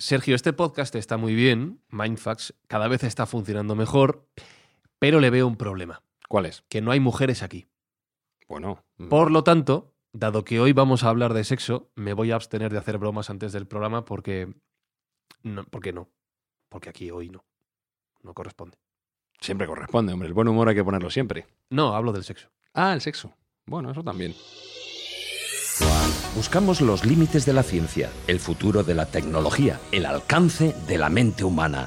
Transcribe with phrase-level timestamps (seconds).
[0.00, 4.26] Sergio, este podcast está muy bien, Mindfax cada vez está funcionando mejor,
[4.98, 6.02] pero le veo un problema.
[6.26, 6.62] ¿Cuál es?
[6.70, 7.66] Que no hay mujeres aquí.
[8.48, 8.82] Bueno.
[8.96, 12.36] mm, Por lo tanto, dado que hoy vamos a hablar de sexo, me voy a
[12.36, 14.54] abstener de hacer bromas antes del programa porque...
[15.42, 16.08] No, porque no.
[16.70, 17.44] Porque aquí hoy no.
[18.22, 18.78] No corresponde.
[19.38, 20.28] Siempre corresponde, hombre.
[20.28, 21.46] El buen humor hay que ponerlo siempre.
[21.68, 22.48] No, hablo del sexo.
[22.72, 23.34] Ah, el sexo.
[23.66, 24.34] Bueno, eso también.
[26.40, 31.10] Buscamos los límites de la ciencia, el futuro de la tecnología, el alcance de la
[31.10, 31.86] mente humana.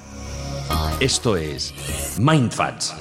[0.99, 1.73] Esto es
[2.19, 2.93] Mindfacts.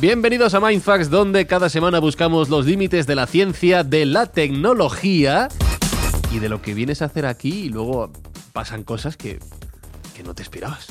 [0.00, 5.48] Bienvenidos a Mindfax, donde cada semana buscamos los límites de la ciencia, de la tecnología
[6.30, 8.12] y de lo que vienes a hacer aquí y luego
[8.52, 9.40] pasan cosas que,
[10.14, 10.86] que no te esperabas.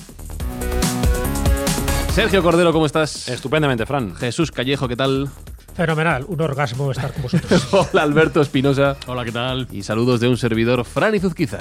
[2.13, 3.29] Sergio Cordero, ¿cómo estás?
[3.29, 4.15] Estupendamente, Fran.
[4.15, 5.31] Jesús Callejo, ¿qué tal?
[5.75, 7.67] Fenomenal, un orgasmo estar con vosotros.
[7.91, 8.95] Hola Alberto Espinosa.
[9.07, 9.67] Hola, ¿qué tal?
[9.71, 11.59] Y saludos de un servidor, Fran Izuzquiza.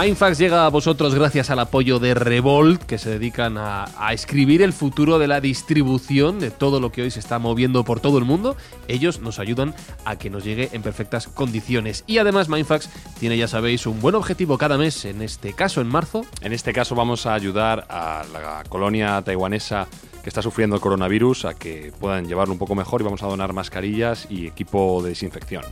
[0.00, 4.62] Mindfax llega a vosotros gracias al apoyo de Revolt, que se dedican a, a, escribir
[4.62, 8.16] el futuro de la distribución de todo lo que hoy se está moviendo por todo
[8.18, 8.56] el mundo.
[8.86, 9.74] Ellos nos ayudan
[10.04, 12.04] a que nos llegue en perfectas condiciones.
[12.06, 15.88] Y además Mindfax tiene, ya sabéis, un buen objetivo cada mes, en este caso en
[15.88, 16.24] marzo.
[16.42, 19.88] En este caso vamos a ayudar a la colonia taiwanesa
[20.22, 23.26] que está sufriendo el coronavirus a que puedan llevarlo un poco mejor y vamos a
[23.26, 25.64] donar mascarillas y equipo de desinfección.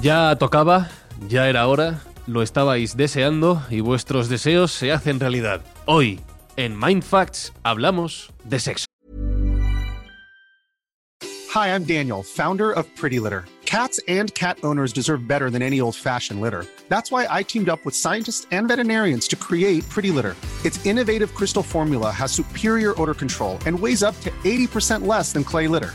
[0.00, 0.90] Ya tocaba,
[1.28, 5.62] ya era hora, lo estabais deseando y vuestros deseos se hacen realidad.
[5.86, 6.20] Hoy,
[6.56, 8.86] en Mindfacts, hablamos de sexo.
[11.54, 13.44] Hi, I'm Daniel, founder of Pretty Litter.
[13.64, 16.66] Cats and cat owners deserve better than any old fashioned litter.
[16.88, 20.36] That's why I teamed up with scientists and veterinarians to create Pretty Litter.
[20.64, 25.44] Its innovative crystal formula has superior odor control and weighs up to 80% less than
[25.44, 25.94] clay litter.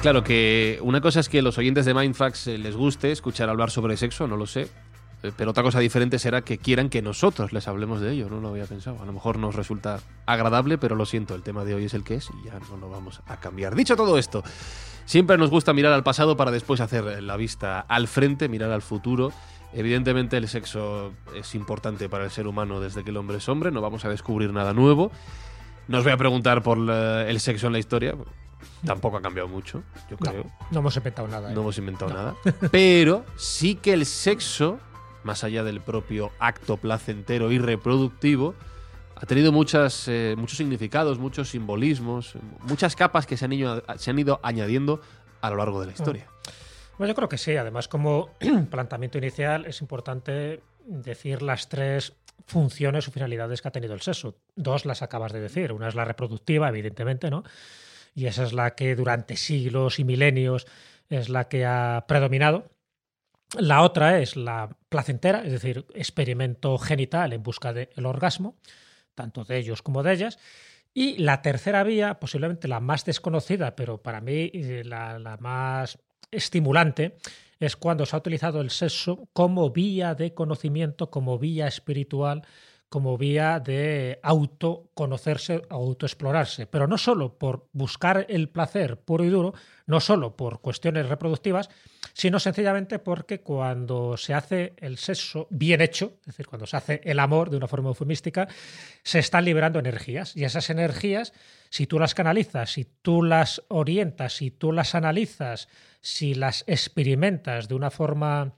[0.00, 3.70] Claro que una cosa es que los oyentes de Mindfax eh, les guste escuchar hablar
[3.72, 4.68] sobre sexo, no lo sé.
[5.24, 8.40] Eh, Pero otra cosa diferente será que quieran que nosotros les hablemos de ello, no
[8.40, 9.02] lo había pensado.
[9.02, 12.04] A lo mejor nos resulta agradable, pero lo siento, el tema de hoy es el
[12.04, 13.74] que es y ya no lo vamos a cambiar.
[13.74, 14.44] Dicho todo esto,
[15.04, 18.82] siempre nos gusta mirar al pasado para después hacer la vista al frente, mirar al
[18.82, 19.32] futuro.
[19.72, 23.72] Evidentemente el sexo es importante para el ser humano desde que el hombre es hombre,
[23.72, 25.10] no vamos a descubrir nada nuevo.
[25.88, 28.14] No os voy a preguntar por el sexo en la historia,
[28.84, 30.44] tampoco ha cambiado mucho, yo creo.
[30.70, 31.50] no hemos inventado nada.
[31.50, 31.54] ¿eh?
[31.54, 32.34] No hemos inventado nada.
[32.70, 34.78] Pero sí que el sexo,
[35.24, 38.54] más allá del propio acto placentero y reproductivo,
[39.16, 44.10] ha tenido muchas, eh, muchos significados, muchos simbolismos, muchas capas que se han, ido, se
[44.10, 45.00] han ido añadiendo
[45.40, 46.26] a lo largo de la historia.
[46.98, 47.56] Bueno, yo creo que sí.
[47.56, 48.30] Además, como
[48.70, 52.14] planteamiento inicial, es importante decir las tres
[52.46, 54.36] funciones o finalidades que ha tenido el sexo.
[54.56, 55.72] Dos las acabas de decir.
[55.72, 57.44] Una es la reproductiva, evidentemente, ¿no?
[58.18, 60.66] Y esa es la que durante siglos y milenios
[61.08, 62.68] es la que ha predominado.
[63.56, 68.56] La otra es la placentera, es decir, experimento genital en busca del orgasmo,
[69.14, 70.40] tanto de ellos como de ellas.
[70.92, 76.00] Y la tercera vía, posiblemente la más desconocida, pero para mí eh, la, la más
[76.32, 77.18] estimulante,
[77.60, 82.42] es cuando se ha utilizado el sexo como vía de conocimiento, como vía espiritual,
[82.88, 89.52] como vía de autoconocerse, autoexplorarse, pero no solo por buscar el placer puro y duro,
[89.86, 91.68] no solo por cuestiones reproductivas,
[92.14, 97.00] sino sencillamente porque cuando se hace el sexo bien hecho, es decir, cuando se hace
[97.04, 98.48] el amor de una forma eufemística,
[99.02, 100.34] se están liberando energías.
[100.34, 101.34] Y esas energías,
[101.68, 105.68] si tú las canalizas, si tú las orientas, si tú las analizas,
[106.00, 108.54] si las experimentas de una forma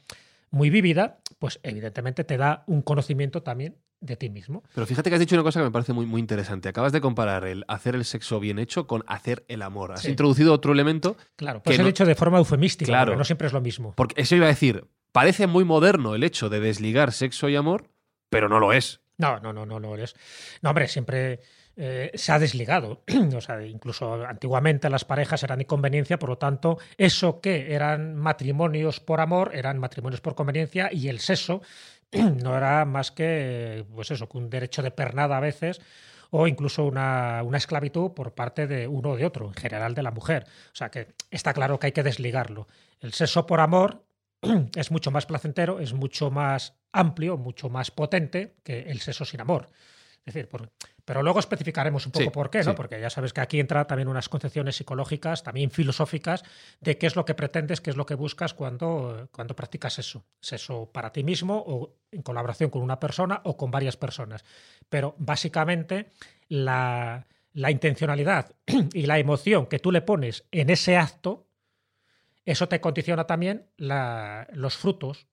[0.50, 4.62] muy vívida, pues evidentemente te da un conocimiento también de ti mismo.
[4.74, 6.68] Pero fíjate que has dicho una cosa que me parece muy, muy interesante.
[6.68, 9.92] Acabas de comparar el hacer el sexo bien hecho con hacer el amor.
[9.92, 10.10] Has Sí.
[10.10, 11.16] introducido otro elemento.
[11.36, 13.12] Claro, pues que he no- dicho de forma eufemística, Claro.
[13.12, 13.92] porque no siempre es lo mismo.
[13.96, 17.90] Porque eso iba a decir, parece muy moderno el hecho de desligar sexo y amor,
[18.30, 19.00] pero no lo es.
[19.18, 20.14] No, no, no, no lo eres.
[20.62, 21.40] No, hombre, siempre
[21.76, 23.02] eh, se ha desligado.
[23.36, 28.16] o sea, incluso antiguamente las parejas eran de conveniencia, por lo tanto, eso que eran
[28.16, 31.62] matrimonios por amor, eran matrimonios por conveniencia, y el sexo
[32.42, 35.80] no era más que, pues eso, que un derecho de pernada a veces,
[36.30, 40.02] o incluso una, una esclavitud por parte de uno o de otro, en general de
[40.02, 40.44] la mujer.
[40.72, 42.68] O sea que está claro que hay que desligarlo.
[43.00, 44.04] El sexo por amor
[44.76, 49.40] es mucho más placentero, es mucho más amplio, mucho más potente que el sexo sin
[49.40, 49.68] amor.
[50.24, 50.70] Es decir, por-
[51.04, 52.64] pero luego especificaremos un poco Sí, por qué, ¿no?
[52.64, 52.72] sí.
[52.76, 56.42] Porque ya sabes que aquí entra también unas concepciones psicológicas, también filosóficas,
[56.80, 60.24] de qué es lo que pretendes, qué es lo que buscas cuando, cuando practicas eso.
[60.40, 64.44] Sexo para ti mismo o en colaboración con una persona o con varias personas.
[64.88, 66.10] Pero básicamente
[66.48, 68.54] la, la intencionalidad
[68.92, 71.46] y la emoción que tú le pones en ese acto,
[72.44, 75.26] eso te condiciona también la- los frutos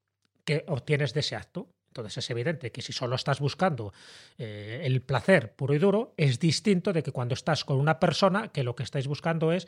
[0.45, 1.67] que obtienes de ese acto.
[2.01, 3.93] Entonces es evidente que si solo estás buscando
[4.37, 8.49] eh, el placer puro y duro, es distinto de que cuando estás con una persona
[8.49, 9.67] que lo que estáis buscando es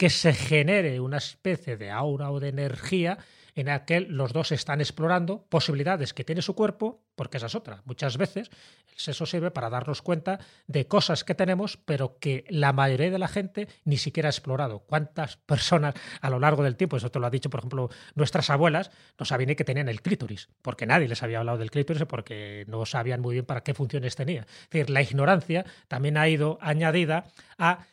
[0.00, 3.18] que se genere una especie de aura o de energía
[3.54, 7.54] en la que los dos están explorando posibilidades que tiene su cuerpo, porque esa es
[7.54, 7.82] otra.
[7.84, 8.50] Muchas veces
[8.90, 13.18] el sexo sirve para darnos cuenta de cosas que tenemos, pero que la mayoría de
[13.18, 14.78] la gente ni siquiera ha explorado.
[14.78, 15.92] ¿Cuántas personas
[16.22, 19.26] a lo largo del tiempo, eso te lo ha dicho, por ejemplo, nuestras abuelas, no
[19.26, 23.20] sabían que tenían el clítoris, porque nadie les había hablado del clítoris, porque no sabían
[23.20, 24.46] muy bien para qué funciones tenía.
[24.62, 27.26] Es decir, la ignorancia también ha ido añadida
[27.58, 27.84] a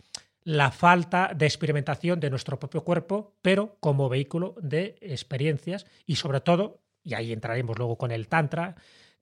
[0.48, 6.40] la falta de experimentación de nuestro propio cuerpo, pero como vehículo de experiencias y sobre
[6.40, 8.76] todo, y ahí entraremos luego con el Tantra,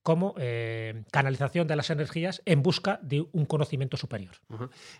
[0.04, 4.36] como eh, canalización de las energías en busca de un conocimiento superior.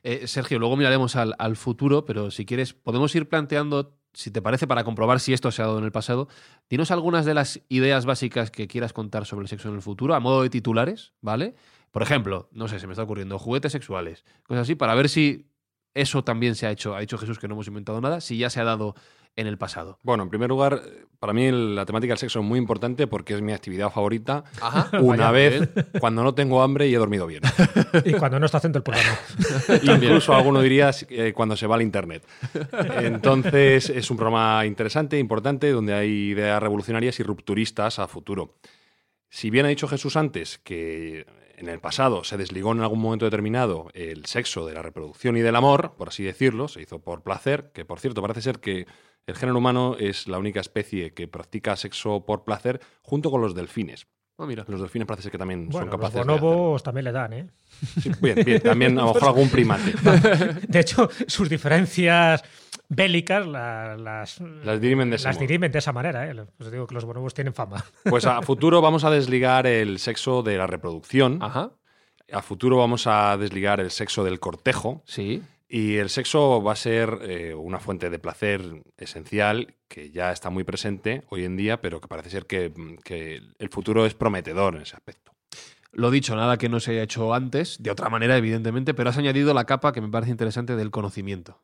[0.02, 4.42] Eh, Sergio, luego miraremos al, al futuro, pero si quieres, podemos ir planteando, si te
[4.42, 6.28] parece, para comprobar si esto se ha dado en el pasado,
[6.68, 10.16] dinos algunas de las ideas básicas que quieras contar sobre el sexo en el futuro,
[10.16, 11.54] a modo de titulares, ¿vale?
[11.92, 15.52] Por ejemplo, no sé, se me está ocurriendo, juguetes sexuales, cosas así, para ver si
[15.96, 16.96] eso también se ha hecho.
[16.96, 18.96] Ha dicho Jesús que no hemos inventado nada, si ya se ha dado
[19.38, 20.00] en el pasado.
[20.04, 20.82] Bueno, en primer lugar,
[21.20, 24.44] para mí la temática del sexo es muy importante porque es mi actividad favorita.
[24.62, 24.98] Ajá.
[25.02, 25.88] Una vez bien.
[26.00, 27.44] cuando no tengo hambre y he dormido bien.
[28.06, 29.18] Y cuando no está haciendo el programa.
[29.84, 32.26] Incluso alguno diría eh, cuando se va al internet.
[33.00, 38.56] Entonces es un programa interesante, importante, donde hay ideas revolucionarias y rupturistas a futuro.
[39.30, 41.26] Si bien ha dicho Jesús antes que
[41.58, 45.42] en el pasado se desligó en algún momento determinado el sexo de la reproducción y
[45.42, 48.88] del amor, por así decirlo, se hizo por placer, que por cierto parece ser que
[49.28, 53.56] el género humano es la única especie que practica sexo por placer junto con los
[53.56, 54.08] delfines.
[54.38, 54.66] Oh, mira.
[54.68, 56.40] Los delfines parece ser que también Bueno, son los capaces de hacerlo.
[56.50, 57.48] bonobos también le dan, ¿eh?
[58.02, 59.94] Sí, bien, bien, también a lo mejor algún primate.
[60.68, 62.44] De hecho, sus diferencias
[62.90, 66.30] bélicas la- las, Las dirimen de las dirimen de esa manera.
[66.30, 66.36] ¿eh?
[66.60, 67.84] Os digo que los bonobos tienen fama.
[68.04, 71.42] Pues a futuro vamos a desligar el sexo de la reproducción.
[71.42, 71.72] Ajá.
[72.34, 75.02] A futuro vamos a desligar el sexo del cortejo.
[75.06, 75.44] Sí.
[75.68, 80.50] Y el sexo va a ser eh, una fuente de placer esencial que ya está
[80.50, 82.72] muy presente hoy en día, pero que parece ser que,
[83.04, 85.32] que el futuro es prometedor en ese aspecto.
[85.92, 89.18] Lo dicho, nada que no se haya hecho antes, de otra manera, evidentemente, pero has
[89.18, 91.62] añadido la capa que me parece interesante del conocimiento.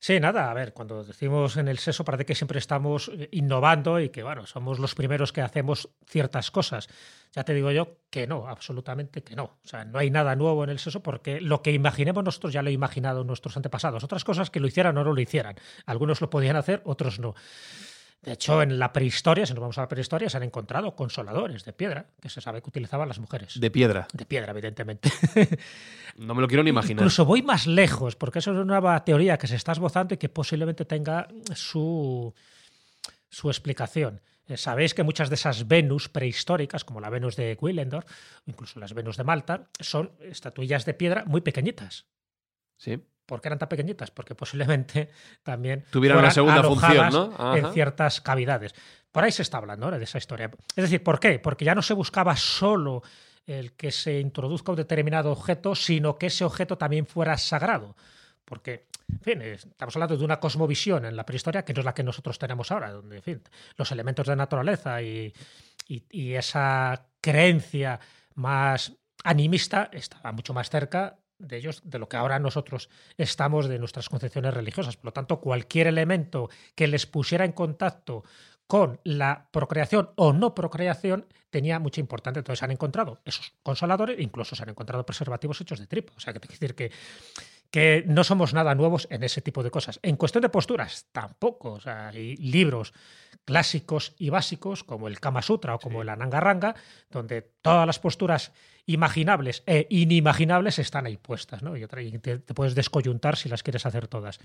[0.00, 3.98] Sí, nada, a ver, cuando decimos en el sexo parece que siempre estamos eh, innovando
[3.98, 6.88] y que, bueno, somos los primeros que hacemos ciertas cosas.
[7.32, 9.44] Ya te digo yo que no, absolutamente que no.
[9.44, 12.62] O sea, no hay nada nuevo en el sexo porque lo que imaginemos nosotros ya
[12.62, 14.04] lo han imaginado nuestros antepasados.
[14.04, 15.56] Otras cosas que lo hicieran o no lo hicieran.
[15.84, 17.34] Algunos lo podían hacer, otros no.
[18.22, 21.64] De hecho, en la prehistoria, si nos vamos a la prehistoria, se han encontrado consoladores
[21.64, 23.60] de piedra que se sabe que utilizaban las mujeres.
[23.60, 24.08] De piedra.
[24.12, 25.10] De piedra, evidentemente.
[26.16, 27.02] No me lo quiero ni imaginar.
[27.02, 30.16] Incluso voy más lejos, porque eso es una nueva teoría que se está esbozando y
[30.16, 32.34] que posiblemente tenga su,
[33.30, 34.20] su explicación.
[34.48, 38.04] Eh, Sabéis que muchas de esas Venus prehistóricas, como la Venus de Willendorf,
[38.46, 42.06] incluso las Venus de Malta, son estatuillas de piedra muy pequeñitas.
[42.78, 43.00] Sí.
[43.28, 44.10] ¿Por qué eran tan pequeñitas?
[44.10, 45.10] Porque posiblemente
[45.42, 46.96] también Tuvieran una segunda función,
[47.58, 48.74] en ciertas cavidades.
[49.12, 50.50] Por ahí se está hablando ahora de esa historia.
[50.74, 51.38] Es decir, ¿por qué?
[51.38, 53.02] Porque ya no se buscaba solo
[53.46, 57.96] el que se introduzca un determinado objeto, sino que ese objeto también fuera sagrado.
[58.44, 61.84] Porque, en fin, es- estamos hablando de una cosmovisión en la prehistoria que no es
[61.84, 63.42] la que nosotros tenemos ahora, donde, en fin,
[63.76, 65.32] los elementos de naturaleza y,
[65.86, 68.00] y- y esa creencia
[68.34, 68.92] más
[69.24, 74.08] animista estaba mucho más cerca de ellos de lo que ahora nosotros estamos de nuestras
[74.08, 74.96] concepciones religiosas.
[74.96, 78.24] Por lo tanto, cualquier elemento que les pusiera en contacto
[78.66, 82.40] con la procreación o no procreación tenía mucha importancia.
[82.40, 86.12] Entonces han encontrado esos consoladores, incluso se han encontrado preservativos hechos de tripo.
[86.16, 86.92] O sea, que decir que
[87.70, 90.00] que no somos nada nuevos en ese tipo de cosas.
[90.02, 91.72] En cuestión de posturas, tampoco.
[91.72, 92.94] O sea, hay libros
[93.44, 96.74] clásicos y básicos como el Kama Sutra o como el Ananga Ranga,
[97.10, 98.52] donde todas las posturas
[98.86, 101.76] imaginables e inimaginables están ahí puestas, ¿no?
[101.76, 104.40] Y te, puedes descoyuntar si las quieres hacer todas.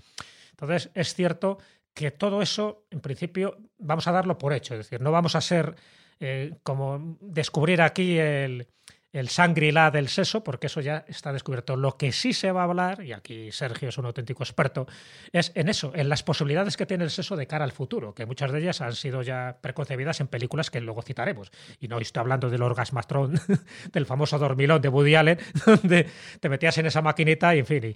[0.50, 1.58] Entonces, es cierto
[1.94, 4.74] que todo eso, en principio, vamos a darlo por hecho.
[4.74, 5.76] Es decir, no vamos a ser
[6.20, 8.68] eh, como descubrir aquí el,
[9.14, 9.30] el
[9.72, 11.76] la del seso, porque eso ya está descubierto.
[11.76, 14.88] Lo que sí se va a hablar, y aquí Sergio es un auténtico experto,
[15.32, 18.26] es en eso, en las posibilidades que tiene el seso de cara al futuro, que
[18.26, 21.52] muchas de ellas han sido ya preconcebidas en películas que luego citaremos.
[21.78, 23.40] Y no estoy hablando del orgasmastrón,
[23.92, 26.08] del famoso dormilón de Woody Allen, donde
[26.40, 27.94] te metías en esa maquinita y, en fin,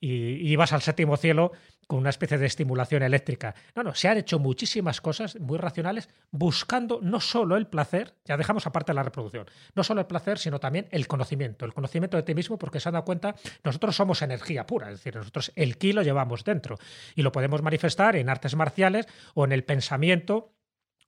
[0.00, 1.50] y ibas al séptimo cielo
[1.90, 3.52] con una especie de estimulación eléctrica.
[3.74, 8.36] No, no, se han hecho muchísimas cosas muy racionales buscando no solo el placer, ya
[8.36, 12.22] dejamos aparte la reproducción, no solo el placer, sino también el conocimiento, el conocimiento de
[12.22, 15.78] ti mismo, porque se han dado cuenta, nosotros somos energía pura, es decir, nosotros el
[15.78, 16.78] ki lo llevamos dentro
[17.16, 20.54] y lo podemos manifestar en artes marciales o en el pensamiento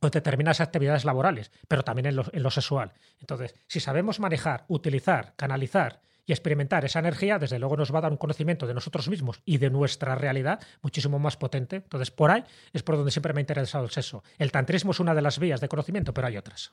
[0.00, 2.92] o en determinadas actividades laborales, pero también en lo, en lo sexual.
[3.20, 8.02] Entonces, si sabemos manejar, utilizar, canalizar, y experimentar esa energía, desde luego nos va a
[8.02, 11.76] dar un conocimiento de nosotros mismos y de nuestra realidad muchísimo más potente.
[11.76, 14.22] Entonces, por ahí es por donde siempre me ha interesado el sexo.
[14.38, 16.70] El tantrismo es una de las vías de conocimiento, pero hay otras.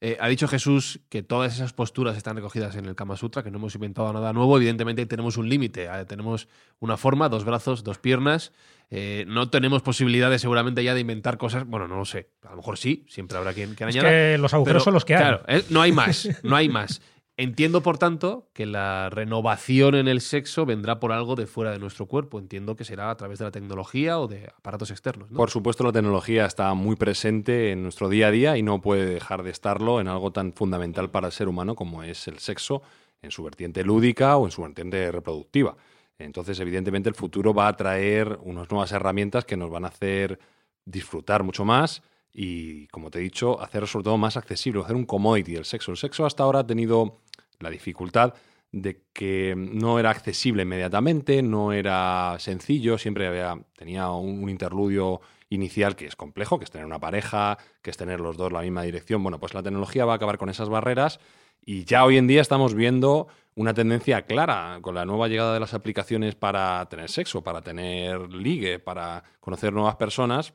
[0.00, 3.50] Eh, ha dicho Jesús que todas esas posturas están recogidas en el Kama Sutra, que
[3.50, 4.56] no hemos inventado nada nuevo.
[4.56, 5.84] Evidentemente tenemos un límite.
[5.84, 6.48] Eh, tenemos
[6.80, 8.52] una forma, dos brazos, dos piernas.
[8.90, 11.64] Eh, no tenemos posibilidades seguramente ya de inventar cosas.
[11.66, 12.30] Bueno, no lo sé.
[12.42, 14.10] A lo mejor sí, siempre habrá quien, quien añada.
[14.10, 15.20] que los agujeros son los que hay.
[15.20, 17.00] Claro, no hay más, no hay más.
[17.36, 21.80] Entiendo, por tanto, que la renovación en el sexo vendrá por algo de fuera de
[21.80, 22.38] nuestro cuerpo.
[22.38, 25.30] Entiendo que será a través de la tecnología o de aparatos externos.
[25.34, 29.06] Por supuesto, la tecnología está muy presente en nuestro día a día y no puede
[29.06, 32.82] dejar de estarlo en algo tan fundamental para el ser humano como es el sexo,
[33.20, 35.76] en su vertiente lúdica o en su vertiente reproductiva.
[36.18, 40.38] Entonces, evidentemente, el futuro va a traer unas nuevas herramientas que nos van a hacer
[40.84, 42.00] disfrutar mucho más
[42.34, 45.92] y, como te he dicho, hacerlo sobre todo más accesible, hacer un commodity del sexo.
[45.92, 47.20] El sexo hasta ahora ha tenido
[47.60, 48.34] la dificultad
[48.72, 55.94] de que no era accesible inmediatamente, no era sencillo, siempre había, tenía un, interludio inicial
[55.94, 58.82] que es complejo, que es tener una pareja, que es tener los dos la misma
[58.82, 59.22] dirección.
[59.22, 61.20] Bueno, pues la tecnología va a acabar con esas barreras
[61.64, 65.60] y ya hoy en día estamos viendo una tendencia clara con la nueva llegada de
[65.60, 70.52] las aplicaciones para tener sexo, para tener ligue, para conocer nuevas personas,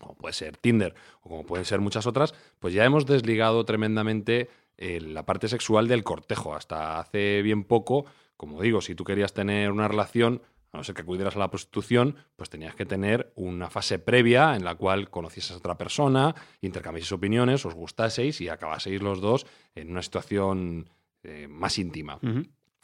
[0.00, 4.48] como puede ser Tinder o como pueden ser muchas otras, pues ya hemos desligado tremendamente
[4.78, 6.54] la parte sexual del cortejo.
[6.54, 10.42] Hasta hace bien poco, como digo, si tú querías tener una relación,
[10.72, 14.56] a no ser que acudieras a la prostitución, pues tenías que tener una fase previa
[14.56, 19.46] en la cual conocieses a otra persona, intercambiaseis opiniones, os gustaseis y acabaseis los dos
[19.74, 20.88] en una situación
[21.22, 22.18] eh, más íntima.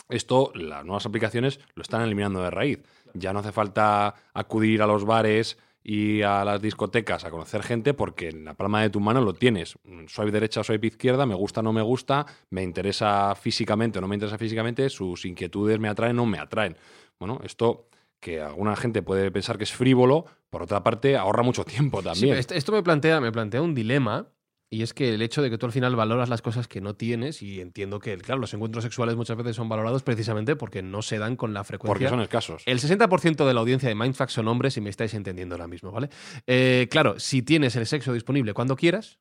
[0.08, 2.82] Esto, las nuevas aplicaciones lo están eliminando de raíz.
[3.14, 7.94] Ya no hace falta acudir a los bares y a las discotecas a conocer gente
[7.94, 9.78] porque en la palma de tu mano lo tienes.
[10.08, 14.08] Soy derecha soy izquierda, me gusta o no me gusta, me interesa físicamente o no
[14.08, 16.76] me interesa físicamente, sus inquietudes me atraen o no me atraen.
[17.20, 17.86] Bueno, esto
[18.18, 22.34] que alguna gente puede pensar que es frívolo, por otra parte ahorra mucho tiempo también.
[22.36, 24.26] esto me plantea, me plantea un dilema
[24.68, 26.94] y es que el hecho de que tú al final valoras las cosas que no
[26.94, 31.02] tienes, y entiendo que, claro, los encuentros sexuales muchas veces son valorados precisamente porque no
[31.02, 31.88] se dan con la frecuencia.
[31.88, 32.62] Porque son escasos.
[32.66, 35.92] El 60% de la audiencia de Mindfax son hombres, y me estáis entendiendo ahora mismo,
[35.92, 36.11] ¿vale?
[36.46, 39.18] Eh, claro, si tienes el sexo disponible cuando quieras,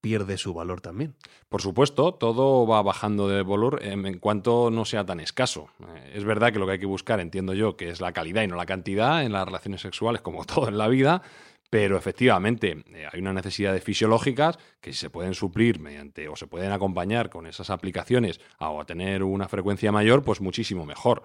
[0.00, 1.14] pierde su valor también.
[1.48, 5.68] Por supuesto, todo va bajando de valor en cuanto no sea tan escaso.
[5.80, 8.42] Eh, es verdad que lo que hay que buscar, entiendo yo, que es la calidad
[8.42, 11.22] y no la cantidad en las relaciones sexuales, como todo en la vida,
[11.70, 16.72] pero efectivamente eh, hay unas necesidades fisiológicas que se pueden suplir mediante o se pueden
[16.72, 21.22] acompañar con esas aplicaciones o a tener una frecuencia mayor, pues muchísimo mejor.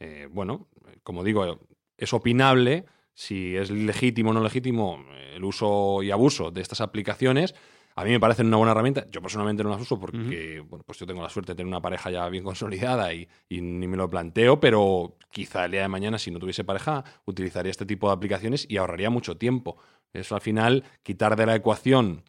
[0.00, 0.66] Eh, bueno,
[1.04, 1.60] como digo,
[1.96, 2.84] es opinable
[3.14, 7.54] si es legítimo o no legítimo el uso y abuso de estas aplicaciones,
[7.96, 9.06] a mí me parecen una buena herramienta.
[9.10, 11.80] Yo personalmente no las uso porque bueno, pues yo tengo la suerte de tener una
[11.80, 16.18] pareja ya bien consolidada y, ni me lo planteo, pero quizá el día de mañana,
[16.18, 19.76] si no tuviese pareja, utilizaría este tipo de aplicaciones y ahorraría mucho tiempo.
[20.12, 22.24] Eso al final, quitar de la ecuación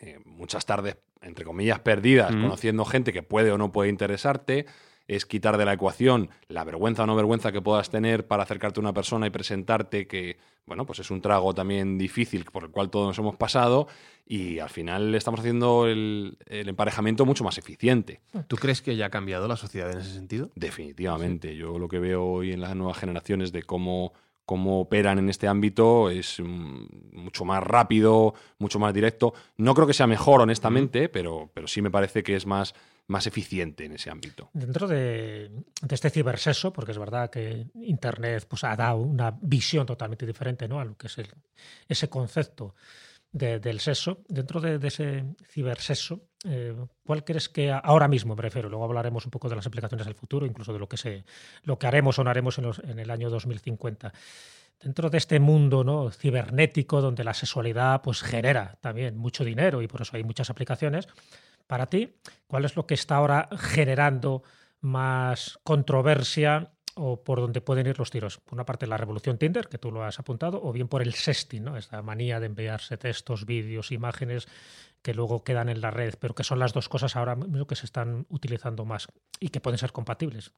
[0.00, 4.66] eh, muchas tardes, entre comillas, perdidas, conociendo gente que puede o no puede interesarte,
[5.08, 8.80] es quitar de la ecuación la vergüenza o no vergüenza que puedas tener para acercarte
[8.80, 12.70] a una persona y presentarte que, bueno, pues es un trago también difícil por el
[12.70, 13.86] cual todos nos hemos pasado
[14.26, 18.20] y al final estamos haciendo el, emparejamiento mucho más eficiente.
[18.48, 20.50] ¿Tú crees que ya ha cambiado la sociedad en ese sentido?
[20.54, 21.56] Definitivamente.
[21.56, 24.12] Yo lo que veo hoy en las nuevas generaciones de cómo
[24.46, 29.34] cómo operan en este ámbito es mm, mucho más rápido, mucho más directo.
[29.56, 32.72] No creo que sea mejor, honestamente, pero, pero sí me parece que es más,
[33.08, 34.50] más eficiente en ese ámbito.
[34.52, 35.48] Dentro de,
[35.82, 40.66] de este ciberseso, porque es verdad que Internet pues, ha dado una visión totalmente diferente
[40.66, 40.80] ¿no?
[40.80, 41.28] a lo que es el,
[41.88, 42.74] ese concepto
[43.30, 48.42] de- del sexo, dentro de, de ese ciberseso, eh, ¿cuál crees que ahora mismo, me
[48.42, 51.24] refiero, luego hablaremos un poco de las aplicaciones del futuro, incluso de lo que, se,
[51.64, 54.12] lo que haremos o no haremos en, los- en el año 2050?
[54.80, 56.10] Dentro de este mundo ¿no?
[56.10, 61.06] cibernético donde la sexualidad pues, genera también mucho dinero y por eso hay muchas aplicaciones,
[61.66, 64.42] para ti, ¿cuál es lo que está ahora generando
[64.80, 68.38] más controversia o por donde pueden ir los tiros?
[68.38, 71.14] Por una parte, la revolución Tinder, que tú lo has apuntado, o bien por el
[71.14, 71.76] sexting, ¿no?
[71.76, 74.48] esta manía de enviarse textos, vídeos, imágenes
[75.06, 77.76] que luego quedan en la red, pero que son las dos cosas ahora mismo que
[77.76, 79.06] se están utilizando más
[79.38, 80.50] y que pueden ser compatibles.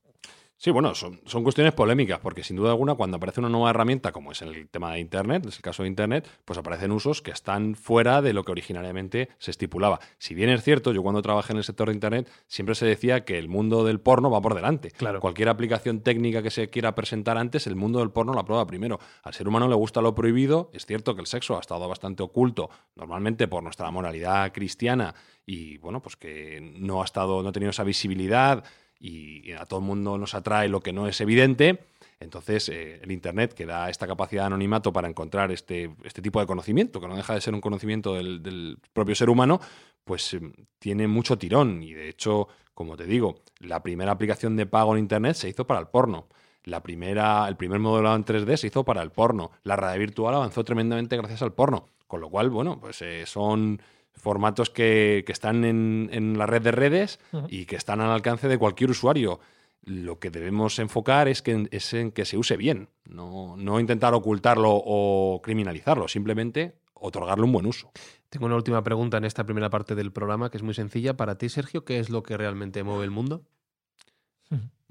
[0.61, 4.11] Sí, bueno, son, son cuestiones polémicas, porque sin duda alguna, cuando aparece una nueva herramienta,
[4.11, 7.31] como es el tema de Internet, es el caso de Internet, pues aparecen usos que
[7.31, 10.00] están fuera de lo que originariamente se estipulaba.
[10.19, 13.25] Si bien es cierto, yo cuando trabajé en el sector de Internet, siempre se decía
[13.25, 14.90] que el mundo del porno va por delante.
[14.90, 15.21] Claro.
[15.21, 18.99] Cualquier aplicación técnica que se quiera presentar antes, el mundo del porno la prueba primero.
[19.23, 22.25] Al ser humano le gusta lo prohibido, es cierto que el sexo ha estado bastante
[22.25, 25.14] oculto, normalmente por nuestra moralidad cristiana,
[25.47, 28.64] y bueno, pues que no ha estado, no ha tenido esa visibilidad
[29.00, 31.78] y a todo el mundo nos atrae lo que no es evidente.
[32.21, 36.40] Entonces, eh, el Internet, que da esta capacidad de anonimato para encontrar este, este tipo
[36.40, 39.61] de conocimiento, que no deja de ser un conocimiento del, propio ser humano,
[40.04, 40.40] pues eh,
[40.78, 41.83] tiene mucho tirón.
[41.83, 45.66] Y de hecho, como te digo, la primera aplicación de pago en Internet se hizo
[45.66, 46.26] para el porno.
[46.64, 49.52] La primera, el primer modelado en 3D se hizo para el porno.
[49.62, 51.88] La realidad virtual avanzó tremendamente gracias al porno.
[52.09, 53.80] Con lo cual, bueno, pues eh, son
[54.15, 58.49] formatos que, que están en, en la red de redes y que están al alcance
[58.49, 59.41] de cualquier usuario.
[59.85, 64.12] Lo que debemos enfocar es, que, es en que se use bien, no, no intentar
[64.12, 67.91] ocultarlo o criminalizarlo, simplemente otorgarle un buen uso.
[68.29, 71.17] Tengo una última pregunta en esta primera parte del programa que es muy sencilla.
[71.17, 73.45] Para ti, Sergio, ¿qué es lo que realmente mueve el mundo?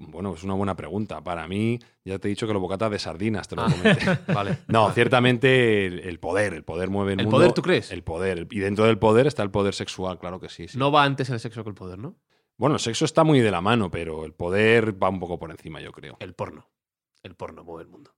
[0.00, 1.22] Bueno, es una buena pregunta.
[1.24, 3.98] Para mí, ya te he dicho que los bocatas de sardinas te lo comenté.
[4.32, 4.58] Vale.
[4.68, 7.38] No, ciertamente el, el poder, el poder mueve el, ¿El mundo.
[7.38, 7.90] poder, tú crees?
[7.90, 8.46] El poder.
[8.50, 10.68] Y dentro del poder está el poder sexual, claro que sí.
[10.68, 10.78] sí.
[10.78, 12.14] No va antes el sexo que el poder, ¿no?
[12.56, 15.50] Bueno, el sexo está muy de la mano, pero el poder va un poco por
[15.50, 16.16] encima, yo creo.
[16.20, 16.68] El porno.
[17.24, 18.12] El porno mueve el mundo.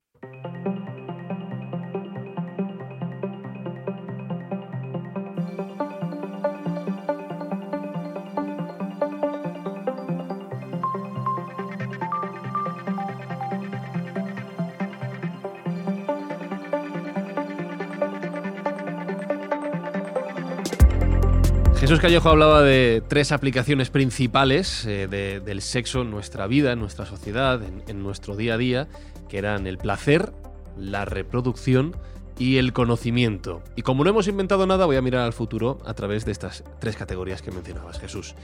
[21.91, 26.79] Jesús Callejo hablaba de tres aplicaciones principales eh, de- del sexo en nuestra vida, en
[26.79, 28.87] nuestra sociedad, en, en nuestro día a día,
[29.29, 30.33] que eran el placer,
[30.79, 31.97] la reproducción
[32.39, 33.65] y el conocimiento.
[33.75, 36.63] Y como no hemos inventado nada, voy a mirar al futuro a través de estas
[36.79, 38.37] tres categorías que mencionabas, Jesús.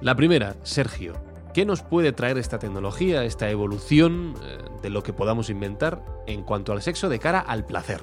[0.00, 1.12] La primera, Sergio,
[1.52, 6.42] ¿qué nos puede traer esta tecnología, esta evolución eh, de lo que podamos inventar en
[6.44, 8.00] cuanto al sexo de cara al placer?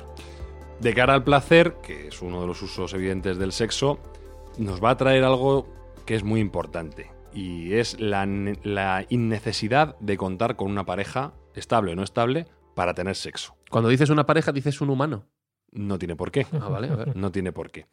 [0.80, 3.98] De cara al placer, que es uno de los usos evidentes del sexo,
[4.58, 5.68] nos va a traer algo
[6.06, 7.12] que es muy importante.
[7.34, 8.26] Y es la,
[8.64, 13.56] la innecesidad de contar con una pareja, estable o no estable, para tener sexo.
[13.70, 15.26] Cuando dices una pareja, dices un humano.
[15.72, 16.46] No tiene por qué.
[16.54, 17.16] Ah, vale, a ver.
[17.16, 17.88] No tiene por qué.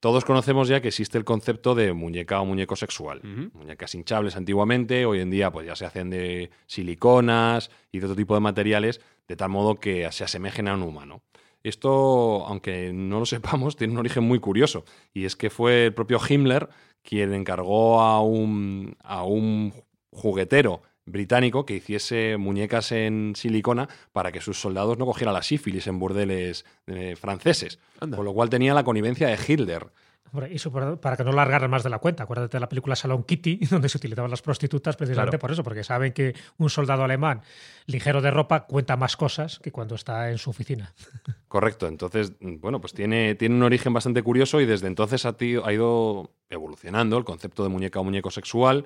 [0.00, 3.18] Todos conocemos ya que existe el concepto de muñeca o muñeco sexual.
[3.18, 3.58] Ujú.
[3.58, 8.16] Muñecas hinchables antiguamente, hoy en día pues ya se hacen de siliconas y de otro
[8.16, 11.22] tipo de materiales, de tal modo que se asemejen a un humano.
[11.66, 14.84] Esto, aunque no lo sepamos, tiene un origen muy curioso.
[15.12, 16.68] Y es que fue el propio Himmler
[17.02, 19.72] quien encargó a un, a un
[20.10, 25.86] juguetero británico que hiciese muñecas en silicona para que sus soldados no cogieran la sífilis
[25.88, 27.78] en burdeles eh, franceses.
[28.00, 28.16] Anda.
[28.16, 29.86] Con lo cual tenía la connivencia de Hitler.
[30.32, 32.24] Hombre, y eso para, para que no largaran más de la cuenta.
[32.24, 35.40] Acuérdate de la película Salón Kitty, donde se utilizaban las prostitutas precisamente Claro.
[35.40, 37.42] por eso, porque saben que un soldado alemán
[37.86, 40.92] ligero de ropa cuenta más cosas que cuando está en su oficina.
[41.48, 45.56] Correcto, entonces, bueno, pues tiene, tiene un origen bastante curioso y desde entonces ha, ti-
[45.64, 48.84] ha ido evolucionando el concepto de muñeca o muñeco sexual,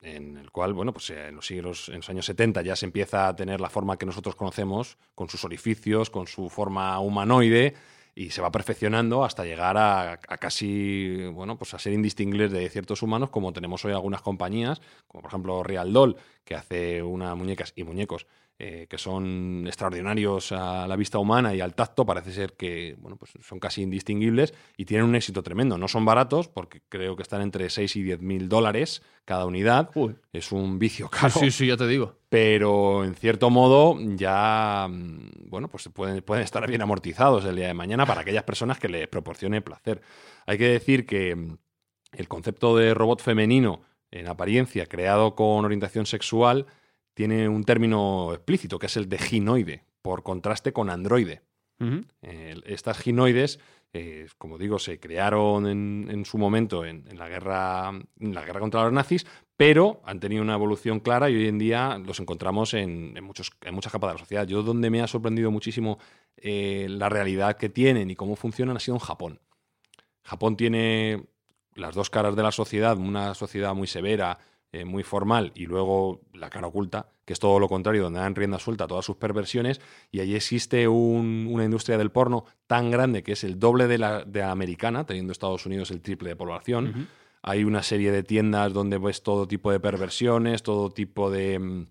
[0.00, 2.86] en el cual, bueno, pues eh, en los siglos, en los años 70 ya se
[2.86, 7.74] empieza a tener la forma que nosotros conocemos, con sus orificios, con su forma humanoide,
[8.18, 13.00] y se va perfeccionando hasta llegar a, casi, bueno, pues a ser indistinguibles de ciertos
[13.00, 17.72] humanos, como tenemos hoy algunas compañías, como por ejemplo Real Doll, que hace unas muñecas
[17.76, 18.26] y muñecos
[18.60, 23.16] eh, que son extraordinarios a la vista humana y al tacto, parece ser que bueno,
[23.16, 25.78] pues son casi indistinguibles y tienen un éxito tremendo.
[25.78, 29.90] No son baratos, porque creo que están entre 6 y 10 mil dólares cada unidad.
[30.32, 31.30] Es un vicio caro.
[31.30, 32.16] Sí, sí, ya te digo.
[32.28, 37.68] Pero en cierto modo ya mm, bueno, pues pueden, pueden estar bien amortizados el día
[37.68, 40.00] de mañana para aquellas personas que les proporcione placer.
[40.46, 41.58] Hay que decir que mm,
[42.10, 46.66] el concepto de robot femenino en apariencia creado con orientación sexual
[47.18, 51.42] tiene un término explícito, que es el de ginoide, por contraste con androide.
[52.64, 53.58] estas ginoides,
[53.92, 58.84] eh, como digo, se crearon en, su momento en, la guerra, en la guerra contra
[58.84, 59.26] los nazis,
[59.56, 63.90] pero han tenido una evolución clara y hoy en día los encontramos en, muchos, muchas
[63.90, 64.46] capas de la sociedad.
[64.46, 65.98] Yo donde me ha sorprendido muchísimo
[66.36, 69.40] eh, la realidad que tienen y cómo funcionan ha sido en Japón.
[70.22, 71.26] Japón tiene
[71.74, 74.38] las dos caras de la sociedad, una sociedad muy severa,
[74.72, 78.34] eh, muy formal y luego la cara oculta, que es todo lo contrario, donde dan
[78.34, 83.22] rienda suelta a todas sus perversiones, y allí existe una industria del porno tan grande
[83.22, 87.08] que es el doble de la, de americana, teniendo Estados Unidos el triple de población.
[87.40, 91.86] Hay una serie de tiendas donde ves todo tipo de perversiones, todo tipo de mm,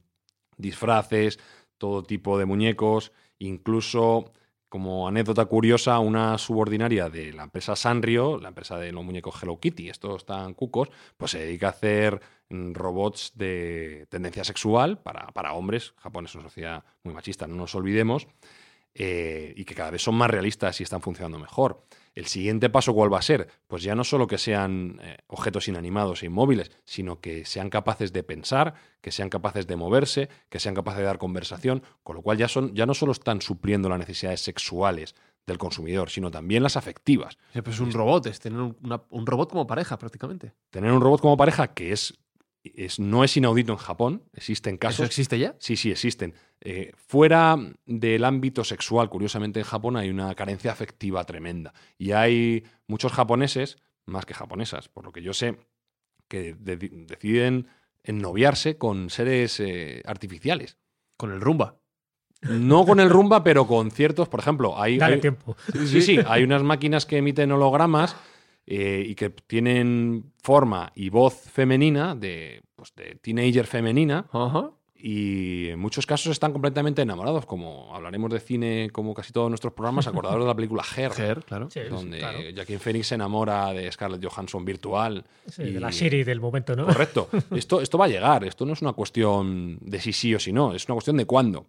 [0.57, 1.39] disfraces,
[1.77, 4.33] todo tipo de muñecos, incluso
[4.69, 9.59] como anécdota curiosa, una subordinaria de la empresa Sanrio, la empresa de los muñecos Hello
[9.59, 15.53] Kitty, estos están cucos, pues se dedica a hacer robots de tendencia sexual para, para
[15.53, 15.93] hombres.
[15.97, 18.27] Japón es una sociedad muy machista, no nos olvidemos.
[18.99, 21.85] Eh, y que cada vez son más realistas y están funcionando mejor.
[22.15, 23.47] El siguiente paso, ¿cuál va a ser?
[23.67, 28.11] Pues ya no solo que sean eh, objetos inanimados e inmóviles, sino que sean capaces
[28.11, 32.23] de pensar, que sean capaces de moverse, que sean capaces de dar conversación, con lo
[32.23, 35.13] cual ya, son, ya no solo están supliendo las necesidades sexuales
[35.45, 37.37] del consumidor, sino también las afectivas.
[37.53, 40.53] Sí, pues un robot, es tener un robot como pareja prácticamente.
[40.71, 42.17] Tener un robot como pareja que es
[42.99, 44.99] no es inaudito en Japón, existen casos.
[44.99, 45.55] ¿Eso existe ya?
[45.59, 46.33] Sí, sí, existen.
[46.61, 51.73] Eh, fuera del ámbito sexual, curiosamente en Japón hay una carencia afectiva tremenda.
[51.97, 55.57] Y hay muchos japoneses, más que japonesas, por lo que yo sé,
[56.27, 57.67] que deciden
[58.03, 60.77] ennoviarse con seres eh, artificiales.
[61.17, 61.79] Con el rumba.
[62.41, 65.57] No con el rumba, pero con ciertos, por ejemplo, hay, Dale tiempo.
[65.87, 68.15] Sí, sí, hay unas máquinas que emiten hologramas
[68.69, 74.27] eh, y que tienen forma y voz femenina, de, pues, de teenager femenina,
[74.93, 79.71] y en muchos casos están completamente enamorados, como hablaremos de cine como casi todos nuestros
[79.71, 81.69] programas, acordados de la película Her, claro.
[81.89, 85.23] donde Jackie Phoenix se enamora de Scarlett Johansson virtual.
[85.57, 85.71] y...
[85.71, 86.87] De la serie del momento, ¿no?
[86.87, 87.29] Correcto.
[87.55, 90.51] Esto, esto va a llegar, esto no es una cuestión de si sí o si
[90.51, 91.67] no, es una cuestión de cuándo.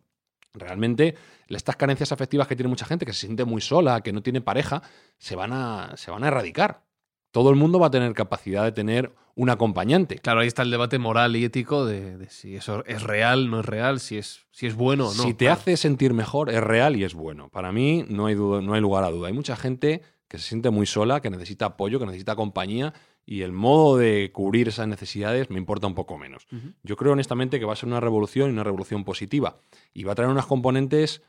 [0.52, 1.14] Realmente,
[1.46, 4.40] estas carencias afectivas que tiene mucha gente, que se siente muy sola, que no tiene
[4.40, 4.82] pareja,
[5.16, 6.88] se van a, se van a erradicar
[7.30, 10.18] todo el mundo va a tener capacidad de tener un acompañante.
[10.18, 13.66] Claro, ahí está el debate moral y ético de, si eso es real, no es
[13.66, 15.22] real, si es, si es bueno o no.
[15.22, 17.48] Si te hace sentir mejor, es real y es bueno.
[17.48, 19.28] Para mí no hay, no hay lugar a duda.
[19.28, 22.92] Hay mucha gente que se siente muy sola, que necesita apoyo, que necesita compañía
[23.24, 26.46] y el modo de cubrir esas necesidades me importa un poco menos.
[26.82, 29.60] Yo creo honestamente que va a ser una revolución y una revolución positiva
[29.92, 31.22] y va a traer unas componentes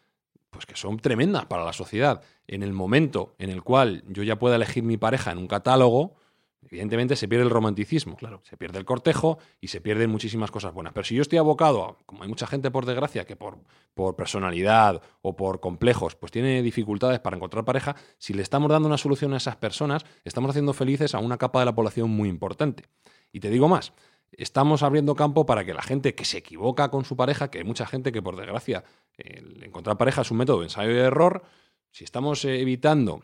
[0.49, 2.21] pues que son tremendas para la sociedad.
[2.47, 6.15] En el momento en el cual yo ya pueda elegir mi pareja en un catálogo,
[6.61, 8.41] evidentemente se pierde el romanticismo, claro.
[8.43, 10.93] se pierde el cortejo y se pierden muchísimas cosas buenas.
[10.93, 13.59] Pero si yo estoy abocado, como hay mucha gente por desgracia que por,
[13.93, 18.87] por personalidad o por complejos, pues tiene dificultades para encontrar pareja, si le estamos dando
[18.87, 22.29] una solución a esas personas, estamos haciendo felices a una capa de la población muy
[22.29, 22.85] importante.
[23.31, 23.93] Y te digo más,
[24.31, 27.63] estamos abriendo campo para que la gente que se equivoca con su pareja, que hay
[27.63, 28.83] mucha gente que por desgracia
[29.17, 31.43] encontrar pareja es un método de ensayo y error,
[31.91, 33.23] si estamos evitando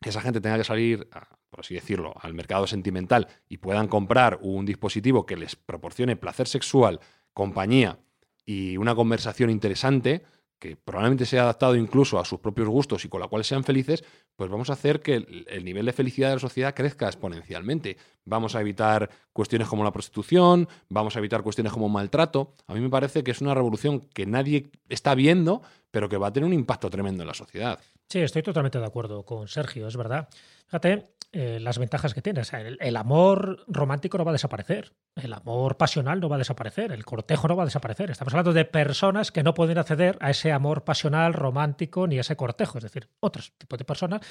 [0.00, 1.08] que esa gente tenga que salir,
[1.50, 6.48] por así decirlo, al mercado sentimental y puedan comprar un dispositivo que les proporcione placer
[6.48, 7.00] sexual,
[7.32, 7.98] compañía
[8.44, 10.24] y una conversación interesante,
[10.58, 14.04] que probablemente sea adaptado incluso a sus propios gustos y con la cual sean felices,
[14.34, 17.96] pues vamos a hacer que el, nivel de felicidad de la sociedad crezca exponencialmente.
[18.24, 22.54] Vamos a evitar cuestiones como la prostitución, vamos a evitar cuestiones como maltrato.
[22.66, 26.28] A mí me parece que es una revolución que nadie está viendo, pero que va
[26.28, 27.78] a tener un impacto tremendo en la sociedad.
[28.08, 30.28] Sí, estoy totalmente de acuerdo con Sergio, es verdad.
[30.66, 32.40] Fíjate eh, las ventajas que tiene.
[32.80, 37.04] el, amor romántico no va a desaparecer, el amor pasional no va a desaparecer, el
[37.04, 38.10] cortejo no va a desaparecer.
[38.10, 42.22] Estamos hablando de personas que no pueden acceder a ese amor pasional, romántico, ni a
[42.22, 44.22] ese cortejo, es decir, otros tipos de personas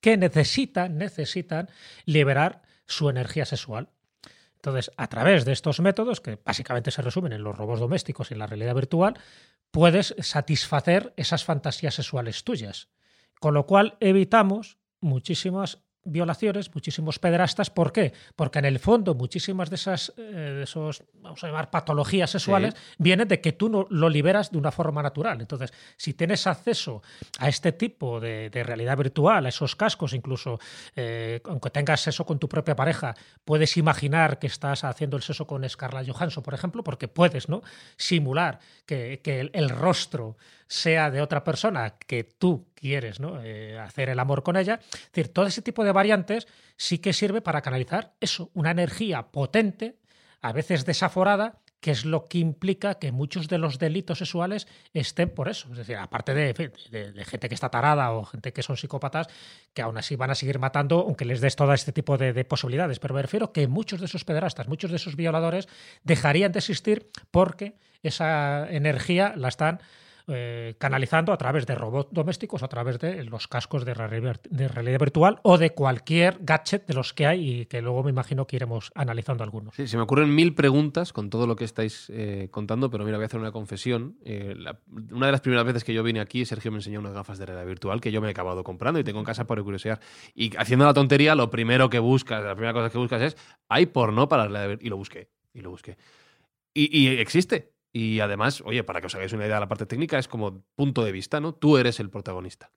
[0.00, 1.68] que necesitan, necesitan
[2.04, 3.88] liberar su energía sexual.
[4.54, 8.34] Entonces, a través de estos métodos, que básicamente se resumen en los robots domésticos y
[8.34, 9.18] en la realidad virtual,
[9.72, 12.88] puedes satisfacer esas fantasías sexuales tuyas.
[13.40, 17.70] Con lo cual evitamos muchísimas violaciones, muchísimos pederastas.
[17.70, 18.12] ¿Por qué?
[18.36, 22.74] Porque en el fondo muchísimas de esas, eh, de esos, vamos a llamar, patologías sexuales
[22.98, 25.40] vienen de que tú no lo liberas de una forma natural.
[25.40, 27.02] Entonces, si tienes acceso
[27.38, 30.58] a este tipo de, realidad virtual, a esos cascos, incluso
[30.96, 33.14] eh, aunque tengas sexo con tu propia pareja,
[33.44, 37.62] puedes imaginar que estás haciendo el sexo con Scarlett Johansson, por ejemplo, porque puedes ¿no?
[37.96, 39.20] simular que,
[39.52, 40.36] el, rostro
[40.66, 43.42] sea de otra persona que tú quieres ¿no?
[43.42, 44.78] Eh, hacer el amor con ella.
[44.92, 49.22] Es decir, todo ese tipo de variantes sí que sirve para canalizar eso, una energía
[49.28, 49.96] potente,
[50.42, 55.30] a veces desaforada, que es lo que implica que muchos de los delitos sexuales estén
[55.30, 55.68] por eso.
[55.72, 56.52] Es decir, aparte de,
[57.24, 59.28] gente que está tarada o gente que son psicópatas,
[59.72, 62.44] que aún así van a seguir matando, aunque les des todo este tipo de, de
[62.44, 62.98] posibilidades.
[62.98, 65.68] Pero me refiero que muchos de esos pederastas, muchos de esos violadores
[66.02, 69.80] dejarían de existir porque esa energía la están
[70.26, 74.40] eh, canalizando a través de robots domésticos, a través de los cascos de realidad,
[74.98, 78.56] virtual o de cualquier gadget de los que hay y que luego me imagino que
[78.56, 79.74] iremos analizando algunos.
[79.74, 83.18] Sí, se me ocurren mil preguntas con todo lo que estáis eh, contando, pero mira,
[83.18, 84.16] voy a hacer una confesión.
[84.24, 84.54] Eh,
[85.12, 87.44] una de las primeras veces que yo vine aquí, Sergio me enseñó unas gafas de
[87.44, 90.00] realidad virtual que yo me he acabado comprando y tengo en casa por curiosidad.
[90.34, 93.36] Y haciendo la tontería, lo primero que buscas, la primera cosa que buscas es,
[93.68, 95.98] hay porno para la Y lo busqué, y lo busqué.
[96.72, 97.73] y existe.
[97.96, 100.64] Y además, oye, para que os hagáis una idea de la parte técnica, es como
[100.74, 101.54] punto de vista, ¿no?
[101.54, 102.72] Tú eres el protagonista.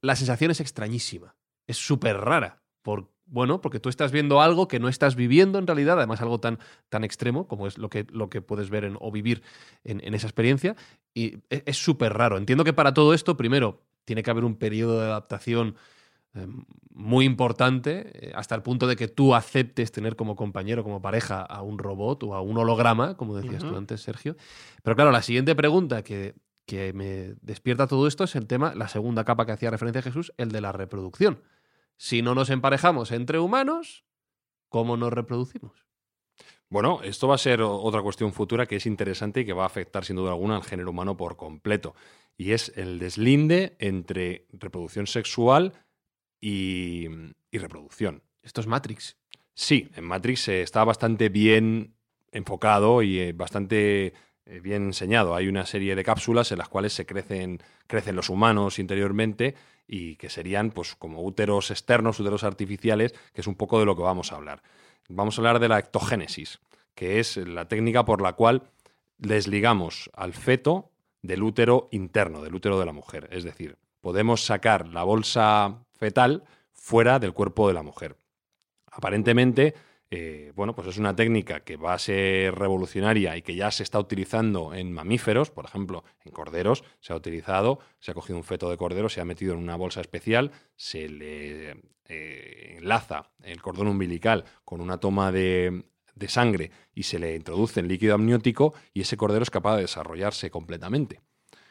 [0.00, 1.34] La sensación es extrañísima,
[1.66, 2.62] es súper rara.
[2.82, 6.38] Por, bueno, porque tú estás viendo algo que no estás viviendo en realidad, además algo
[6.38, 9.42] tan, tan extremo como es lo que, lo que puedes ver o vivir
[9.82, 10.76] en, esa experiencia.
[11.14, 12.38] Y e, es súper raro.
[12.38, 15.74] Entiendo que para todo esto, primero, tiene que haber un periodo de adaptación
[16.92, 21.42] muy importante, eh, hasta el punto de que tú aceptes tener como compañero, como pareja,
[21.42, 24.36] a un robot o a un holograma, como decías tú antes, Sergio.
[24.82, 26.34] Pero claro, la siguiente pregunta que,
[26.66, 30.02] que me despierta todo esto es el tema, la segunda capa que hacía referencia a
[30.04, 31.42] Jesús, el de la reproducción.
[31.96, 34.04] Si no nos emparejamos entre humanos,
[34.68, 35.84] ¿cómo nos reproducimos?
[36.68, 39.66] Bueno, esto va a ser otra cuestión futura que es interesante y que va a
[39.66, 41.96] afectar sin duda alguna al género humano por completo.
[42.36, 45.72] Y es el deslinde entre reproducción sexual
[46.40, 47.08] y,
[47.52, 48.22] reproducción.
[48.42, 49.16] Esto es Matrix.
[49.54, 51.94] Sí, en Matrix está bastante bien
[52.32, 54.14] enfocado y eh, bastante
[54.46, 55.34] eh, bien enseñado.
[55.34, 59.54] Hay una serie de cápsulas en las cuales se crecen, crecen los humanos interiormente
[59.86, 63.96] y que serían pues como úteros externos, úteros artificiales, que es un poco de lo
[63.96, 64.62] que vamos a hablar.
[65.08, 66.60] Vamos a hablar de la ectogénesis,
[66.94, 68.62] que es la técnica por la cual
[69.18, 70.90] desligamos al feto
[71.22, 73.28] del útero interno, del útero de la mujer.
[73.32, 78.16] Es decir, podemos sacar la bolsa fetal fuera del cuerpo de la mujer.
[78.90, 79.74] Aparentemente,
[80.10, 83.82] eh, bueno, pues es una técnica que va a ser revolucionaria y que ya se
[83.82, 88.44] está utilizando en mamíferos, por ejemplo, en corderos se ha utilizado, se ha cogido un
[88.44, 93.60] feto de cordero, se ha metido en una bolsa especial, se le eh, enlaza el
[93.60, 95.84] cordón umbilical con una toma de,
[96.14, 99.82] de sangre y se le introduce en líquido amniótico y ese cordero es capaz de
[99.82, 101.20] desarrollarse completamente.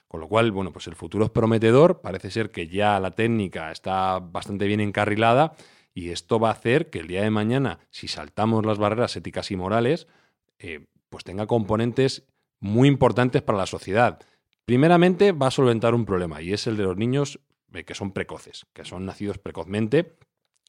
[0.10, 3.72] Con lo cual, bueno, pues el futuro es prometedor, parece ser que ya la técnica
[3.72, 5.54] está bastante bien encarrilada
[5.94, 9.52] y esto va a hacer que el día de mañana, si saltamos las barreras éticas
[9.52, 10.08] y morales,
[10.58, 12.26] eh, pues tenga componentes
[12.60, 14.20] muy importantes para la sociedad.
[14.66, 17.40] Primeramente va a solventar un problema y es el de los niños
[17.72, 20.18] eh, que son precoces, que son nacidos precozmente,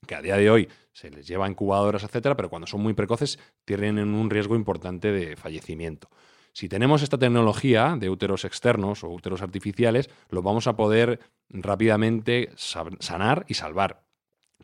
[0.07, 3.39] que a día de hoy se les lleva incubadoras, etcétera, pero cuando son muy precoces
[3.65, 6.11] tienen un riesgo importante de fallecimiento.
[6.53, 12.51] Si tenemos esta tecnología de úteros externos o úteros artificiales, lo vamos a poder rápidamente
[12.57, 14.05] sanar y salvar.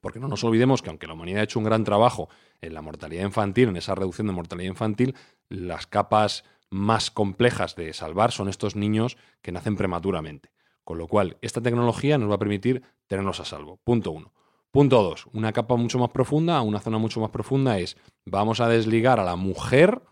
[0.00, 2.28] Porque no nos olvidemos que aunque la humanidad ha hecho un gran trabajo
[2.60, 5.14] en la mortalidad infantil, en esa reducción de mortalidad infantil,
[5.48, 10.50] las capas más complejas de salvar son estos niños que nacen prematuramente.
[10.84, 13.80] Con lo cual, esta tecnología nos va a permitir tenerlos a salvo.
[13.82, 14.32] Punto uno.
[14.70, 17.96] Punto dos, una capa mucho más profunda, una zona mucho más profunda es,
[18.26, 20.02] vamos a desligar a la mujer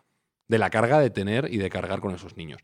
[0.49, 2.61] de la carga de tener y de cargar con esos niños.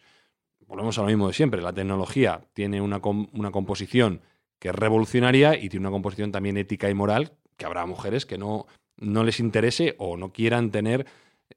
[0.67, 1.63] Volvemos a lo mismo de siempre.
[1.63, 3.01] La tecnología tiene una,
[3.33, 4.21] una composición
[4.59, 8.39] que es revolucionaria y tiene una composición también ética y moral que habrá mujeres que
[8.39, 8.67] no,
[8.97, 11.07] no les interese o no quieran tener,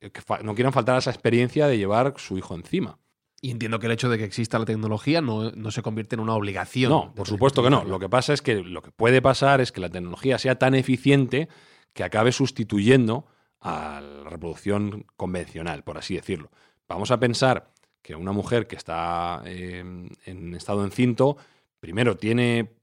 [0.02, 0.12] eh,
[0.44, 2.98] no quieran faltar a esa experiencia de llevar su hijo encima.
[3.42, 6.22] Y entiendo que el hecho de que exista la tecnología no, no, se convierte en
[6.22, 6.90] una obligación.
[6.90, 7.84] No, por supuesto que no.
[7.84, 10.76] Lo que pasa es que lo que puede pasar es que la tecnología sea tan
[10.76, 11.50] eficiente
[11.92, 13.26] que acabe sustituyendo
[13.64, 16.52] a la reproducción convencional, por así decirlo.
[16.88, 17.72] Vamos a pensar
[18.02, 21.38] que una mujer que está em, en estado encinto,
[21.80, 22.74] primero tiene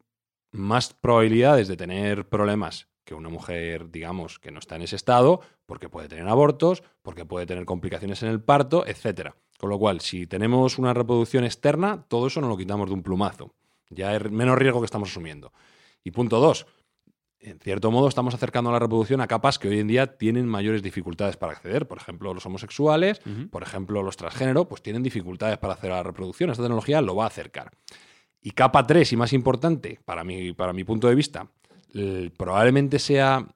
[0.53, 5.41] más probabilidades de tener problemas que una mujer, digamos, que no está en ese estado,
[5.67, 9.33] porque puede tener abortos, porque puede tener complicaciones en el parto, etc.
[9.59, 13.03] Con lo cual, si tenemos una reproducción externa, todo eso nos lo quitamos de un
[13.03, 13.55] plumazo.
[13.91, 15.53] Ya es menos riesgo que estamos asumiendo.
[16.03, 16.67] Y punto dos,
[17.43, 20.47] en cierto modo estamos acercando a la reproducción a capas que hoy en día tienen
[20.47, 21.89] mayores dificultades para acceder.
[21.89, 26.51] Por ejemplo, los homosexuales, por ejemplo, los transgénero, pues tienen dificultades para hacer la reproducción.
[26.51, 27.71] Esta tecnología lo va a acercar.
[28.43, 31.49] Y capa 3, y más importante, para mi, para mi punto de vista,
[32.37, 33.47] probablemente sea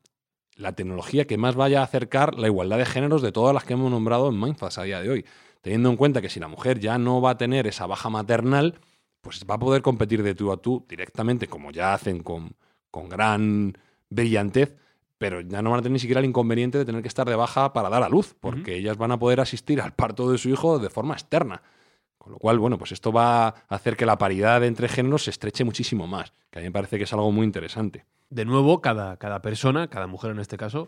[0.57, 3.75] la tecnología que más vaya a acercar la igualdad de géneros de todas las que
[3.75, 5.25] hemos nombrado en Mindfast a día de hoy.
[5.61, 8.79] Teniendo en cuenta que si la mujer ya no va a tener esa baja maternal,
[9.21, 12.55] pues va a poder competir de tú a tú directamente, como ya hacen con,
[12.95, 13.77] con gran
[14.09, 14.77] brillantez,
[15.19, 17.35] pero ya no van a tener ni siquiera el inconveniente de tener que estar de
[17.35, 20.49] baja para dar a luz, porque ellas van a poder asistir al parto de su
[20.49, 21.61] hijo de forma externa.
[22.19, 25.31] Con lo cual, bueno, pues esto va a hacer que la paridad entre géneros se
[25.31, 28.05] estreche muchísimo más, que a mí me parece que es algo muy interesante.
[28.31, 30.87] De nuevo, cada, cada persona, cada mujer en este caso,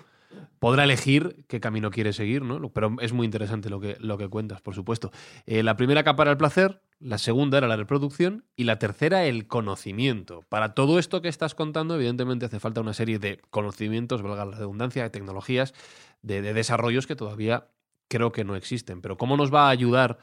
[0.58, 2.70] podrá elegir qué camino quiere seguir, ¿no?
[2.70, 5.10] Pero es muy interesante lo que, lo que cuentas, por supuesto.
[5.46, 9.24] Eh, la primera capa era el placer, la segunda era la reproducción y la tercera
[9.24, 10.42] el conocimiento.
[10.48, 14.56] Para todo esto que estás contando, evidentemente hace falta una serie de conocimientos, valga la
[14.56, 15.74] redundancia, de tecnologías,
[16.22, 17.68] de, de desarrollos que todavía
[18.08, 19.02] creo que no existen.
[19.02, 20.18] Pero ¿cómo nos va a ayudar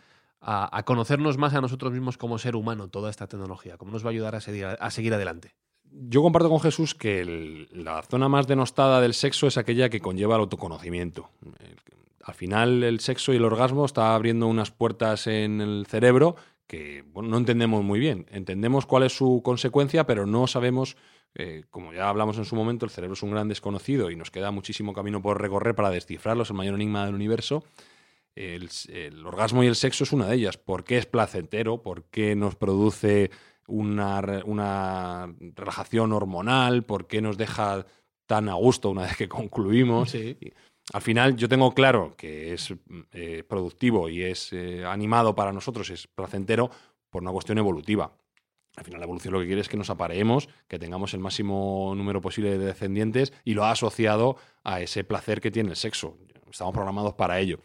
[0.46, 3.78] a, conocernos más a nosotros mismos como ser humano toda esta tecnología?
[3.78, 5.56] ¿Cómo nos va a ayudar a seguir, a seguir adelante?
[5.96, 10.36] Yo comparto con Jesús que la zona más denostada del sexo es aquella que conlleva
[10.36, 11.30] el autoconocimiento.
[12.24, 16.36] Al final el sexo y el orgasmo está abriendo unas puertas en el cerebro
[16.68, 18.26] que no entendemos muy bien.
[18.32, 20.98] Entendemos cuál es su consecuencia, pero no sabemos,
[21.36, 24.32] eh, como ya hablamos en su momento, el cerebro es un gran desconocido y nos
[24.32, 27.64] queda muchísimo camino por recorrer para descifrarlo, es el mayor enigma del universo.
[28.36, 28.70] El,
[29.26, 30.58] orgasmo y el sexo es una de ellas.
[30.58, 31.84] ¿Por qué es placentero?
[31.84, 33.30] ¿Por qué nos produce
[33.68, 36.84] una, relajación hormonal?
[36.84, 37.86] ¿Por qué nos deja
[38.26, 40.16] tan a gusto una vez que concluimos?
[40.92, 42.74] Al final yo tengo claro que es
[43.12, 46.70] eh, productivo y es eh, animado para nosotros, es placentero
[47.10, 48.12] por una cuestión evolutiva.
[48.76, 51.94] Al final la evolución lo que quiere es que nos apareemos, que tengamos el máximo
[51.96, 56.18] número posible de descendientes y lo ha asociado a ese placer que tiene el sexo.
[56.50, 57.60] Estamos programados para ello.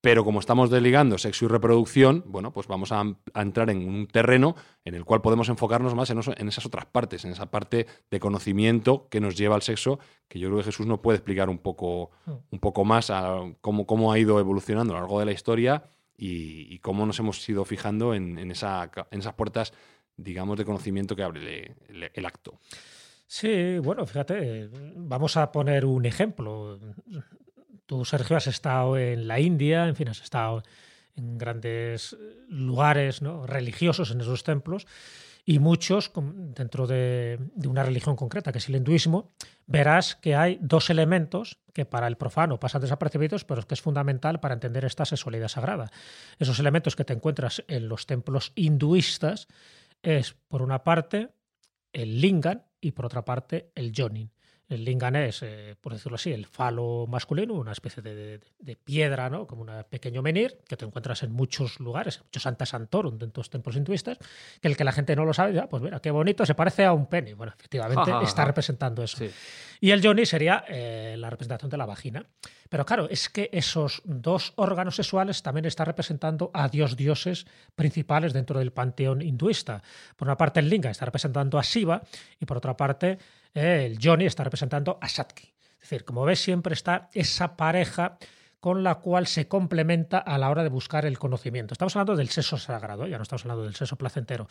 [0.00, 3.02] Pero como estamos desligando sexo y reproducción, bueno, pues vamos a,
[3.34, 7.32] entrar en un terreno en el cual podemos enfocarnos más en, esas otras partes, en
[7.32, 11.00] esa parte de conocimiento que nos lleva al sexo, que yo creo que Jesús nos
[11.00, 12.32] puede explicar un poco, mm.
[12.50, 15.90] un poco más a cómo, cómo ha ido evolucionando a lo largo de la historia
[16.16, 19.72] y, cómo nos hemos ido fijando en, esa, en, esas puertas,
[20.16, 22.60] digamos, de conocimiento que abre el acto.
[23.30, 26.80] Sí, bueno, fíjate, vamos a poner un ejemplo.
[27.88, 30.62] Tú, Sergio, has estado en la India, en fin, has estado
[31.16, 32.14] en grandes
[32.46, 34.86] lugares religiosos en esos templos
[35.46, 39.32] y muchos, dentro de, una religión concreta, que es el hinduismo,
[39.66, 44.38] verás que hay dos elementos que para el profano pasan desapercibidos, pero que es fundamental
[44.38, 45.90] para entender esta sexualidad sagrada.
[46.38, 49.48] Esos elementos que te encuentras en los templos hinduistas
[50.02, 51.30] es, por una parte,
[51.94, 54.30] el lingam y por otra parte, el yonin.
[54.68, 59.46] El lingam es, eh, por decirlo así, el falo masculino, una especie de, piedra, ¿no?
[59.46, 63.44] como un pequeño menir, que te encuentras en muchos lugares, muchos Santa Santorum, dentro de
[63.44, 64.18] los templos hinduistas,
[64.60, 66.84] que el que la gente no lo sabe, ya, pues mira, qué bonito, se parece
[66.84, 67.32] a un pene.
[67.32, 69.24] Bueno, efectivamente está representando eso.
[69.80, 72.26] Y el yoni sería eh, la representación de la vagina.
[72.68, 78.32] Pero claro, es que esos dos órganos sexuales también están representando a dios dioses principales
[78.32, 79.82] dentro del panteón hinduista.
[80.16, 82.02] Por una parte, el linga está representando a Shiva
[82.38, 83.18] y por otra parte,
[83.54, 85.54] el Johnny está representando a Satki.
[85.74, 88.18] Es decir, como ves, siempre está esa pareja
[88.60, 91.74] con la cual se complementa a la hora de buscar el conocimiento.
[91.74, 94.48] Estamos hablando del sexo sagrado, ya no estamos hablando del sexo placentero.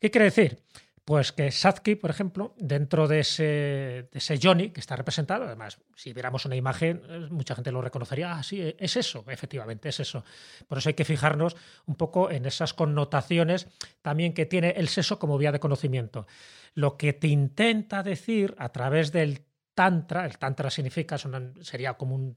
[0.00, 0.62] ¿Qué quiere decir?
[1.04, 5.78] Pues que Satki, por ejemplo, dentro de ese, de ese Johnny que está representado, además,
[5.96, 9.98] si viéramos una imagen, eh, mucha gente lo reconocería, ah, sí, es eso, efectivamente, es
[10.00, 10.24] eso.
[10.68, 13.66] Por eso hay que fijarnos un poco en esas connotaciones
[14.02, 16.26] también que tiene el sexo como vía de conocimiento.
[16.74, 22.34] Lo que te intenta decir a través del Tantra, el Tantra significa, sería como un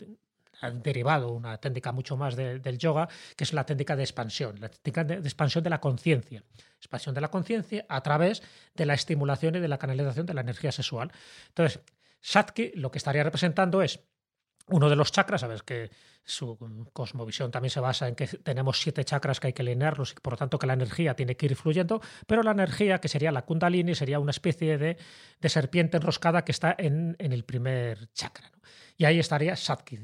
[0.72, 5.04] derivado, una técnica mucho más del yoga, que es la técnica de expansión, la técnica
[5.04, 6.44] de, expansión de la conciencia.
[6.78, 8.42] Expansión de la conciencia a través
[8.76, 11.12] de la estimulación y de la canalización de la energía sexual.
[11.50, 11.82] Entonces,
[12.22, 14.00] Satki lo que estaría representando es
[14.68, 15.92] uno de los chakras, sabes que
[16.26, 16.58] su
[16.94, 20.34] cosmovisión también se basa en que tenemos siete chakras que hay que alinearlos y por
[20.34, 23.44] lo tanto que la energía tiene que ir fluyendo, pero la energía, que sería la
[23.44, 24.98] kundalini, sería una especie de,
[25.50, 28.52] serpiente enroscada que está en, en el primer chakra.
[28.98, 30.00] Y ahí estaría Satki.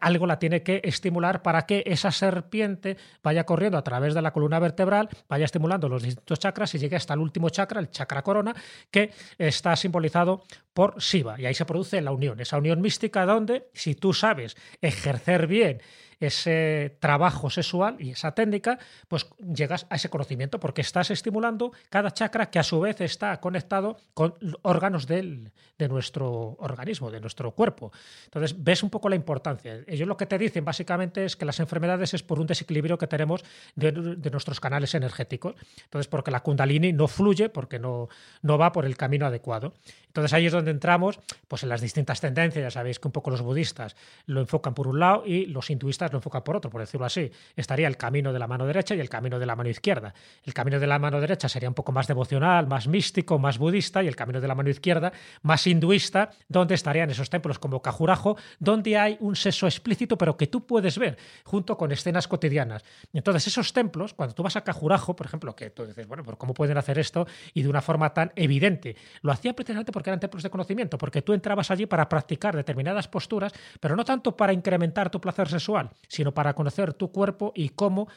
[0.00, 4.32] Algo la tiene que estimular para que esa serpiente vaya corriendo a través de la
[4.32, 8.22] columna vertebral, vaya estimulando los distintos chakras y llegue hasta el último chakra, el chakra
[8.22, 8.54] corona,
[8.90, 10.42] que está simbolizado
[10.74, 11.40] por Shiva.
[11.40, 15.55] Y ahí se produce la unión, esa unión mística donde, si tú sabes ejercer bien
[15.56, 15.80] bien
[16.20, 22.10] ese trabajo sexual y esa técnica, pues llegas a ese conocimiento porque estás estimulando cada
[22.10, 27.50] chakra que a su vez está conectado con órganos del, de nuestro organismo, de nuestro
[27.52, 27.92] cuerpo.
[28.24, 29.80] Entonces, ves un poco la importancia.
[29.86, 33.06] Ellos lo que te dicen básicamente es que las enfermedades es por un desequilibrio que
[33.06, 33.44] tenemos
[33.74, 35.54] de, de nuestros canales energéticos.
[35.84, 38.08] Entonces, porque la kundalini no fluye, porque no,
[38.42, 39.74] no va por el camino adecuado.
[40.16, 42.62] Entonces ahí es donde entramos pues, en las distintas tendencias.
[42.62, 46.05] Ya sabéis que un poco los budistas lo enfocan por un lado y los hinduistas
[46.12, 47.30] lo enfocan por otro, por decirlo así.
[47.54, 50.14] Estaría el camino de la mano derecha y el camino de la mano izquierda.
[50.44, 54.02] El camino de la mano derecha sería un poco más devocional, más místico, más budista,
[54.02, 58.36] y el camino de la mano izquierda más hinduista, donde estarían esos templos como Cajurajo,
[58.58, 62.84] donde hay un sexo explícito, pero que tú puedes ver junto con escenas cotidianas.
[63.12, 66.54] Entonces esos templos, cuando tú vas a Cajurajo, por ejemplo, que tú dices, bueno, ¿cómo
[66.54, 67.26] pueden hacer esto?
[67.54, 68.96] Y de una forma tan evidente.
[69.22, 73.08] Lo hacían precisamente porque eran templos de conocimiento, porque tú entrabas allí para practicar determinadas
[73.08, 77.70] posturas, pero no tanto para incrementar tu placer sexual, sino para conocer tu cuerpo y
[77.70, 78.08] cómo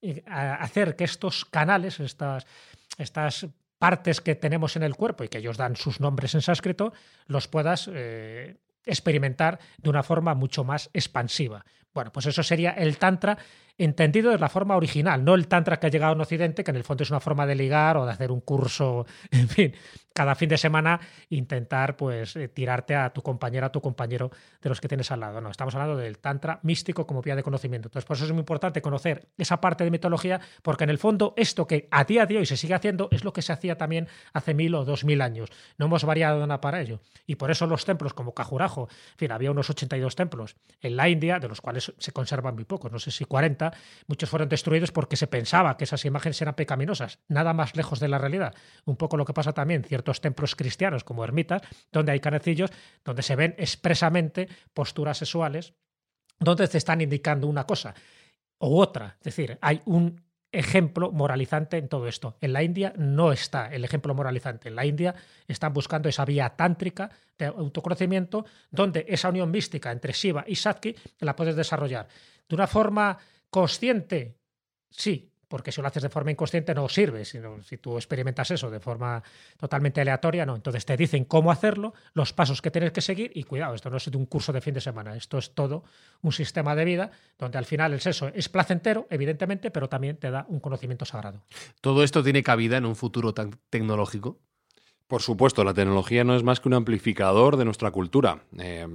[0.00, 2.46] eh, hacer que estos canales, estas,
[2.98, 3.46] estas
[3.78, 6.92] partes que tenemos en el cuerpo y que ellos dan sus nombres en sánscrito,
[7.26, 11.64] los puedas eh, experimentar de una forma mucho más expansiva.
[11.94, 13.38] Bueno, pues eso sería el Tantra
[13.78, 16.76] entendido de la forma original, no el Tantra que ha llegado en Occidente, que en
[16.76, 19.72] el fondo es una forma de ligar o de hacer un curso, en fin,
[20.12, 21.00] cada fin de semana
[21.30, 25.20] intentar pues eh, tirarte a tu compañera, a tu compañero de los que tienes al
[25.20, 25.40] lado.
[25.40, 27.86] No, estamos hablando del Tantra místico como vía de conocimiento.
[27.86, 31.34] Entonces, por eso es muy importante conocer esa parte de mitología, porque en el fondo
[31.36, 34.08] esto que a día de hoy se sigue haciendo es lo que se hacía también
[34.32, 35.50] hace mil o dos mil años.
[35.76, 37.00] No hemos variado nada para ello.
[37.24, 41.08] Y por eso los templos como Cajurajo, en fin, había unos 82 templos en la
[41.08, 43.67] India, de los cuales se conservan muy pocos, no sé si 40,
[44.06, 48.08] muchos fueron destruidos porque se pensaba que esas imágenes eran pecaminosas, nada más lejos de
[48.08, 48.54] la realidad.
[48.84, 51.62] Un poco lo que pasa también en ciertos templos cristianos como ermitas,
[51.92, 52.70] donde hay canecillos,
[53.04, 55.74] donde se ven expresamente posturas sexuales,
[56.38, 57.94] donde te están indicando una cosa
[58.60, 59.16] u otra.
[59.18, 62.36] Es decir, hay un ejemplo moralizante en todo esto.
[62.40, 64.68] En la India no está el ejemplo moralizante.
[64.68, 65.14] En la India
[65.46, 70.94] están buscando esa vía tántrica de autoconocimiento donde esa unión mística entre Shiva y Satki
[71.20, 72.08] la puedes desarrollar
[72.48, 73.18] de una forma
[73.50, 74.38] consciente.
[74.90, 78.70] Sí, porque si lo haces de forma inconsciente no sirve, sino si tú experimentas eso
[78.70, 79.22] de forma
[79.56, 80.54] totalmente aleatoria, no.
[80.54, 83.96] Entonces te dicen cómo hacerlo, los pasos que tienes que seguir y cuidado, esto no
[83.96, 85.84] es un curso de fin de semana, esto es todo
[86.22, 90.30] un sistema de vida donde al final el sexo es placentero, evidentemente, pero también te
[90.30, 91.42] da un conocimiento sagrado.
[91.80, 94.38] ¿Todo esto tiene cabida en un futuro tan tecnológico?
[95.08, 98.44] Por supuesto, la tecnología no es más que un amplificador de nuestra cultura.
[98.58, 98.86] Eh,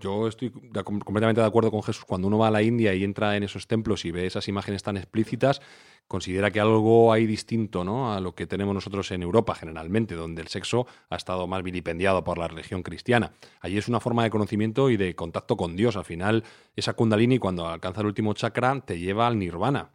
[0.00, 2.04] yo estoy completamente de acuerdo con Jesús.
[2.04, 4.82] Cuando uno va a la India y entra en esos templos y ve esas imágenes
[4.82, 5.62] tan explícitas,
[6.08, 8.12] considera que algo hay distinto ¿no?
[8.12, 12.24] a lo que tenemos nosotros en Europa generalmente, donde el sexo ha estado más vilipendiado
[12.24, 13.30] por la religión cristiana.
[13.60, 15.96] Allí es una forma de conocimiento y de contacto con Dios.
[15.96, 16.42] Al final,
[16.74, 19.90] esa kundalini, cuando alcanza el último chakra, te lleva al nirvana.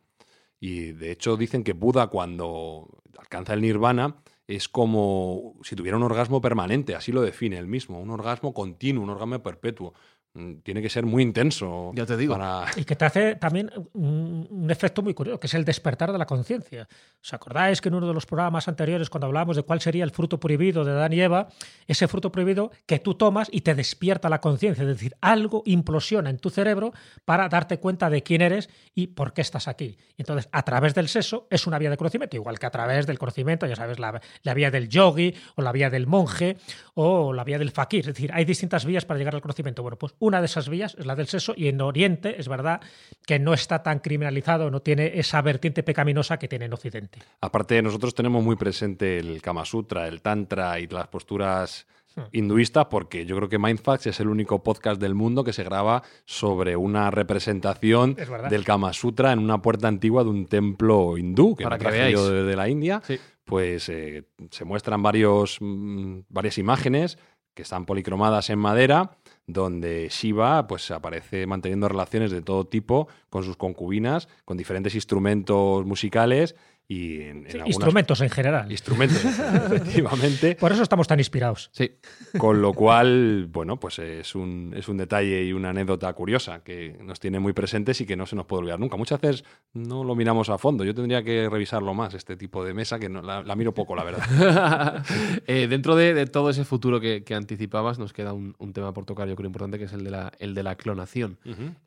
[0.61, 2.87] Y de hecho dicen que Buda, cuando
[3.17, 4.15] alcanza el nirvana,
[4.47, 9.03] es como si tuviera un orgasmo permanente, así lo define él mismo, un orgasmo continuo,
[9.03, 9.93] un orgasmo perpetuo.
[10.37, 11.91] Mm, tiene que ser muy intenso.
[11.95, 12.37] Ya te digo.
[12.75, 16.25] Y que te hace también un, efecto muy curioso, que es el despertar de la
[16.25, 16.87] conciencia.
[17.21, 20.11] ¿Os acordáis que en uno de los programas anteriores, cuando hablábamos de cuál sería el
[20.11, 21.47] fruto prohibido de Dan y Eva,
[21.87, 26.29] ese fruto prohibido que tú tomas y te despierta la conciencia, es decir, algo implosiona
[26.29, 26.93] en tu cerebro
[27.25, 29.97] para darte cuenta de quién eres y por qué estás aquí.
[30.17, 33.17] Entonces, a través del sexo es una vía de conocimiento, igual que a través del
[33.17, 36.57] conocimiento, ya sabes, la, la vía del yogi o la vía del monje
[36.93, 38.01] o la vía del fakir.
[38.01, 39.81] Es decir, hay distintas vías para llegar al conocimiento.
[39.81, 42.81] Bueno, pues una de esas vías es la del sexo y en Oriente es verdad
[43.25, 47.19] que no está tan criminalizado, no tiene esa vertiente pecaminosa que tiene en Occidente.
[47.41, 52.21] Aparte, nosotros tenemos muy presente el Kama Sutra, el Tantra y las posturas hmm.
[52.33, 56.03] hinduistas porque yo creo que Mindfacts es el único podcast del mundo que se graba
[56.25, 58.15] sobre una representación
[58.49, 62.43] del Kama Sutra en una puerta antigua de un templo hindú que Para que de,
[62.43, 63.01] de, la India.
[63.45, 67.17] Pues eh, se muestran varios, mm, varias imágenes
[67.53, 69.17] que están policromadas en madera
[69.47, 75.85] donde Shiva pues, aparece manteniendo relaciones de todo tipo con sus concubinas, con diferentes instrumentos
[75.85, 76.55] musicales
[76.89, 77.21] y
[77.65, 78.71] instrumentos en general.
[78.71, 80.55] Instrumentos, efectivamente.
[80.55, 81.69] Por eso estamos tan inspirados.
[81.73, 81.91] Sí.
[82.37, 86.97] Con lo cual, bueno, pues es un, es un detalle y una anécdota curiosa que
[87.03, 88.95] nos tiene muy presentes y que no se nos puede olvidar nunca.
[88.95, 90.85] Muchas veces no lo miramos a fondo.
[90.85, 94.03] Yo tendría que revisarlo más, este tipo de mesa, que no, la, miro poco, la
[94.03, 95.03] verdad.
[95.47, 99.35] Eh, dentro de, todo ese futuro que, anticipabas, nos queda un, tema por tocar, yo
[99.35, 101.37] creo importante, que es el de la, el de la clonación.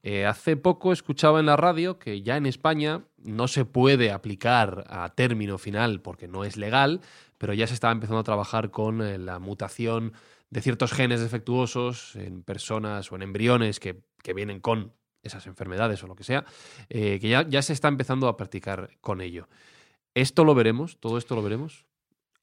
[0.03, 4.85] Eh, hace poco escuchaba en la radio que ya en España no se puede aplicar
[4.89, 7.01] a término final porque no es legal,
[7.39, 10.12] pero ya se estaba empezando a trabajar con eh, la mutación
[10.51, 14.03] de ciertos genes defectuosos en personas o en embriones que,
[14.35, 14.93] vienen con
[15.23, 16.45] esas enfermedades o lo que sea,
[16.89, 19.49] eh, que ya, ya se está empezando a practicar con ello.
[20.14, 20.99] ¿Esto lo veremos?
[20.99, 21.87] ¿Todo esto lo veremos?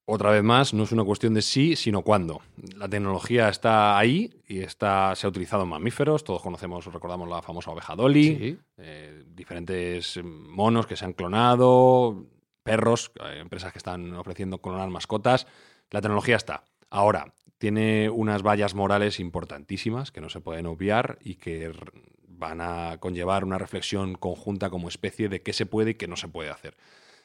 [0.09, 2.41] Otra vez más, no es una cuestión de sí, sino cuándo.
[2.77, 6.23] La tecnología está ahí y está, se ha utilizado en mamíferos.
[6.23, 8.59] Todos conocemos, recordamos la famosa oveja Dolly, Sí.
[8.77, 12.23] eh, diferentes monos que se han clonado,
[12.63, 15.45] perros, hay empresas que están ofreciendo clonar mascotas.
[15.91, 16.63] La tecnología está.
[16.89, 21.69] Ahora, tiene unas vallas morales importantísimas que no se pueden obviar y que
[22.29, 26.15] van a conllevar una reflexión conjunta como especie de qué se puede y qué no
[26.15, 26.77] se puede hacer.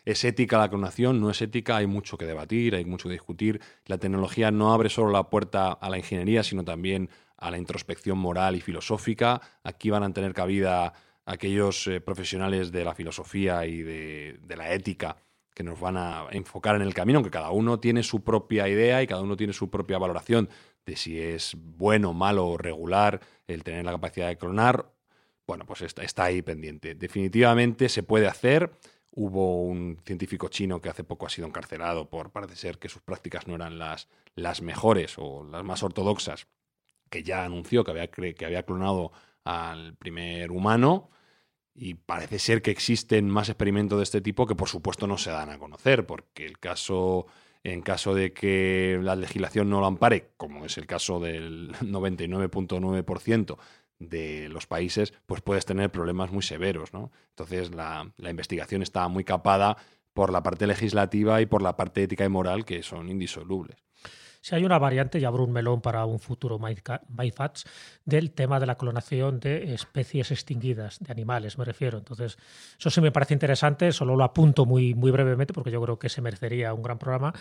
[0.04, 1.20] ¿Es ética la clonación?
[1.20, 1.76] ¿No es ética?
[1.76, 3.60] Hay mucho que debatir, hay mucho que discutir.
[3.86, 8.18] La tecnología no abre solo la puerta a la ingeniería, sino también a la introspección
[8.18, 9.40] moral y filosófica.
[9.62, 10.92] Aquí van a tener cabida
[11.24, 15.16] aquellos eh, profesionales de la filosofía y de, la ética
[15.54, 19.02] que nos van a enfocar en el camino, aunque cada uno tiene su propia idea
[19.02, 20.48] y cada uno tiene su propia valoración
[20.86, 24.90] de si es bueno, malo o regular el tener la capacidad de clonar.
[25.46, 26.94] Bueno, pues está, está ahí pendiente.
[26.94, 28.72] Definitivamente se puede hacer.
[29.14, 33.02] Hubo un científico chino que hace poco ha sido encarcelado por parece ser que sus
[33.02, 36.46] prácticas no eran las, las mejores o las más ortodoxas,
[37.10, 39.12] que ya anunció que había, que había clonado
[39.44, 41.10] al primer humano.
[41.74, 45.30] Y parece ser que existen más experimentos de este tipo que por supuesto no se
[45.30, 47.26] dan a conocer, porque el caso,
[47.64, 53.58] en caso de que la legislación no lo ampare, como es el caso del 99.9%
[54.08, 57.10] de los países, pues puedes tener problemas muy severos, ¿no?
[57.30, 59.76] Entonces la, la investigación está muy capada
[60.12, 63.76] por la parte legislativa y por la parte ética y moral que son indisolubles.
[64.42, 67.64] Si hay una variante, y abro un melón para un futuro MyFats,
[68.04, 71.98] del tema de la clonación de especies extinguidas, de animales, me refiero.
[71.98, 72.36] Entonces,
[72.76, 76.08] eso sí me parece interesante, solo lo apunto muy, muy brevemente porque yo creo que
[76.08, 77.32] se merecería un gran programa.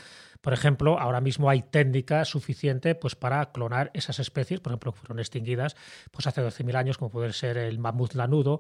[0.42, 5.00] Por ejemplo, ahora mismo hay técnica suficiente pues, para clonar esas especies, por ejemplo, que
[5.00, 5.76] fueron extinguidas
[6.12, 8.60] pues, hace 12.000 años, como puede ser el mamut lanudo,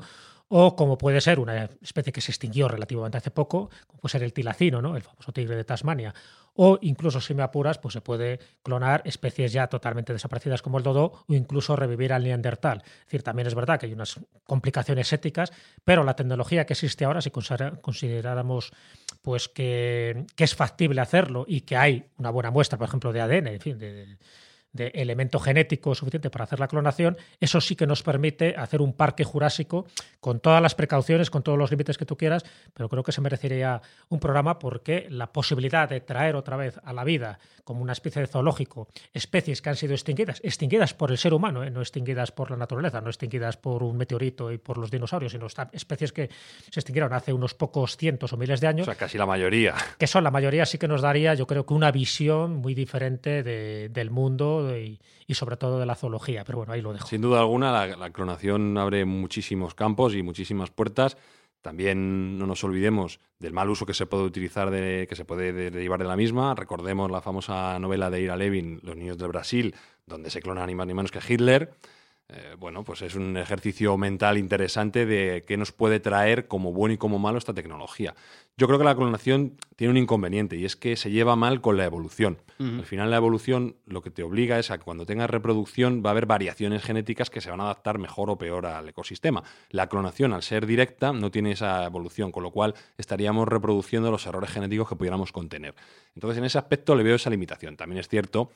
[0.54, 4.24] o como puede ser una especie que se extinguió relativamente hace poco, como puede ser
[4.24, 4.98] el tilacino, ¿no?
[4.98, 6.14] el famoso tigre de Tasmania,
[6.56, 10.84] o incluso si me apuras, pues se puede clonar especies ya totalmente desaparecidas como el
[10.84, 12.84] dodo o incluso revivir al neandertal.
[12.84, 15.54] Es decir, también es verdad que hay unas complicaciones éticas,
[15.86, 18.74] pero la tecnología que existe ahora, si consideráramos
[19.22, 23.48] pues que, es factible hacerlo y que hay una buena muestra, por ejemplo, de ADN,
[23.48, 24.18] en fin, de
[24.74, 29.24] elemento genético suficiente para hacer la clonación, eso sí que nos permite hacer un parque
[29.24, 29.86] jurásico
[30.20, 32.44] con todas las precauciones, con todos los límites que tú quieras,
[32.74, 36.94] pero creo que se merecería un programa porque la posibilidad de traer otra vez a
[36.94, 41.18] la vida como una especie de zoológico especies que han sido extinguidas, extinguidas por el
[41.18, 41.72] ser humano, ¿eh?
[41.72, 45.48] no extinguidas por la naturaleza, no extinguidas por un meteorito y por los dinosaurios, sino
[45.72, 46.30] especies que
[46.70, 48.88] se extinguieron hace unos pocos cientos o miles de años.
[48.88, 49.76] O sea, casi la mayoría.
[49.98, 53.44] Que son la mayoría, sí que nos daría, yo creo que una visión muy diferente
[53.44, 55.00] de, del mundo y,
[55.34, 56.44] sobre todo de la zoología.
[56.44, 57.08] Pero bueno, ahí lo dejo.
[57.08, 61.18] Sin duda alguna, la, clonación abre muchísimos campos y muchísimas puertas.
[61.62, 65.54] También no nos olvidemos del mal uso que se puede utilizar, de, que se puede
[65.54, 66.56] derivar de la misma.
[66.56, 70.76] Recordemos la famosa novela de Ira Levin, Los niños del Brasil, donde se clona ni
[70.76, 71.72] más ni menos que Hitler.
[72.34, 76.94] Eh, bueno, pues es un ejercicio mental interesante de qué nos puede traer como bueno
[76.94, 78.16] y como malo esta tecnología.
[78.58, 81.78] Yo creo que la clonación tiene un inconveniente y es que se lleva mal con
[81.78, 82.38] la evolución.
[82.60, 82.80] Uh -huh.
[82.80, 86.10] Al final la evolución lo que te obliga es a que cuando tengas reproducción va
[86.10, 89.44] a haber variaciones genéticas que se van a adaptar mejor o peor al ecosistema.
[89.70, 94.26] La clonación, al ser directa, no tiene esa evolución, con lo cual estaríamos reproduciendo los
[94.28, 95.74] errores genéticos que pudiéramos contener.
[96.14, 97.78] Entonces, en ese aspecto le veo esa limitación.
[97.78, 98.52] También es cierto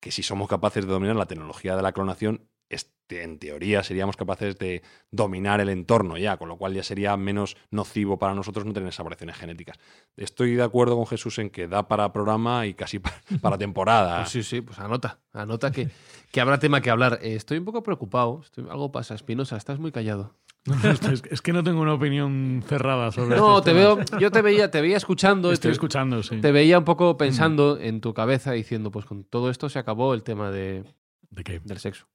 [0.00, 4.16] que si somos capaces de dominar la tecnología de la clonación, este, en teoría seríamos
[4.16, 8.66] capaces de dominar el entorno ya, con lo cual ya sería menos nocivo para nosotros
[8.66, 9.78] no tener esas variaciones genéticas.
[10.16, 14.18] Estoy de acuerdo con Jesús en que da para programa y casi para, para temporada.
[14.18, 15.88] Pues sí, sí, pues anota, anota que,
[16.32, 17.20] que habrá tema que hablar.
[17.22, 20.34] Eh, estoy un poco preocupado, estoy, algo pasa, Espinosa, estás muy callado.
[21.30, 24.80] es, que no tengo una opinión cerrada sobre No, te veo, yo te veía, te
[24.80, 25.52] veía escuchando.
[25.52, 26.40] Estoy te, escuchando, sí.
[26.40, 27.84] Te veía un poco pensando mm.
[27.84, 30.84] en tu cabeza diciendo, pues con todo esto se acabó el tema de,
[31.30, 31.60] ¿De qué?
[31.60, 32.06] del sexo.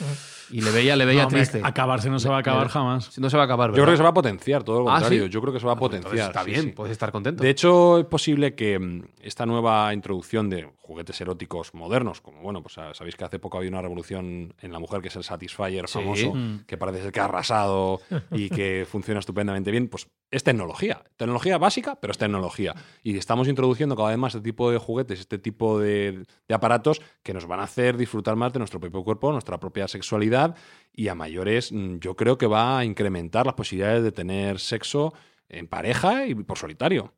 [0.00, 0.39] 嗯。
[0.52, 1.60] Y le veía, le veía no, triste.
[1.62, 3.18] Acabarse no se va a acabar jamás.
[3.18, 3.70] No se va a acabar.
[3.70, 3.78] ¿verdad?
[3.78, 5.24] Yo creo que se va a potenciar, todo lo ¿Ah, contrario.
[5.24, 5.30] ¿sí?
[5.30, 6.28] Yo creo que se va a Ah, pues potenciar.
[6.30, 6.72] Está bien, sí.
[6.72, 7.42] puedes estar contento.
[7.42, 12.62] De hecho, es posible que mm, esta nueva introducción de juguetes eróticos modernos, como bueno,
[12.62, 15.86] pues sabéis que hace poco había una revolución en la mujer que es el Satisfyer
[15.86, 15.98] Sí.
[15.98, 16.64] famoso, Mm.
[16.66, 18.00] que parece ser que ha arrasado
[18.32, 21.02] y que funciona estupendamente bien, pues es tecnología.
[21.16, 22.74] Tecnología básica, pero es tecnología.
[23.04, 27.00] Y estamos introduciendo cada vez más este tipo de juguetes, este tipo de, de aparatos
[27.22, 30.39] que nos van a hacer disfrutar más de nuestro propio cuerpo, nuestra propia sexualidad
[30.92, 35.12] y a mayores mm, yo creo que va a incrementar las posibilidades de tener sexo
[35.48, 37.14] en pareja y por solitario.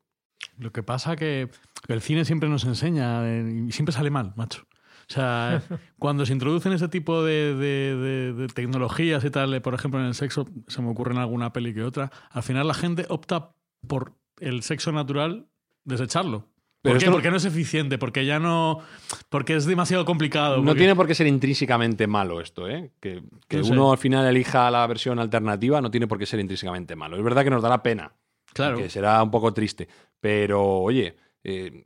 [0.57, 1.49] Lo que pasa que
[1.87, 4.65] el cine siempre nos enseña eh, y siempre sale mal, macho.
[5.07, 5.61] sea,
[5.99, 9.99] cuando se introducen ese tipo de, de- de- de tecnologías y tal, eh, por ejemplo
[9.99, 13.05] en el sexo, se me ocurre en alguna peli que otra, al final la gente
[13.09, 13.51] opta
[13.87, 15.47] por el sexo natural
[15.85, 16.47] desecharlo.
[16.83, 17.05] Pero ¿Por qué?
[17.07, 18.79] no- Porque no es eficiente, porque ya no.
[19.29, 20.57] Porque es demasiado complicado.
[20.57, 22.91] No porque- tiene por qué ser intrínsecamente malo esto, ¿eh?
[22.99, 23.71] Que, que No sé.
[23.71, 27.15] uno al final elija la versión alternativa no tiene por qué ser intrínsecamente malo.
[27.17, 28.13] Es verdad que nos dará pena.
[28.53, 28.77] Claro.
[28.77, 29.87] Que será un poco triste.
[30.19, 31.15] Pero, oye,
[31.45, 31.85] eh,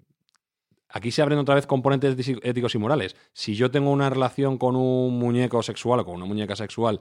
[0.89, 3.15] aquí se abren otra vez componentes éticos y morales.
[3.33, 6.99] Si yo tengo una relación con un muñeco sexual o con una muñeca sexual,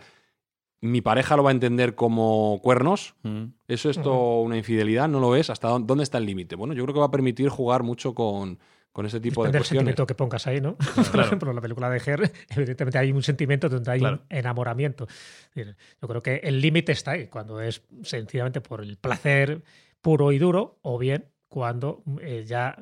[0.80, 3.14] mi pareja lo va a entender como cuernos.
[3.22, 3.44] Mm.
[3.68, 5.08] ¿Eso es todo una infidelidad?
[5.08, 5.50] ¿No lo es?
[5.50, 6.54] ¿Hasta dó- dónde está el límite?
[6.56, 8.58] Bueno, yo creo que va a permitir jugar mucho con,
[8.92, 9.80] con este tipo Depende de cuestiones.
[9.80, 10.76] sentimiento que pongas ahí, ¿no?
[11.12, 14.16] Por ejemplo, en la película de Her, evidentemente hay un sentimiento donde hay Claro.
[14.30, 15.06] un enamoramiento.
[15.54, 19.62] Yo creo que el límite está ahí, cuando es sencillamente por el placer
[20.02, 22.76] puro y duro, o bien cuando eh, ya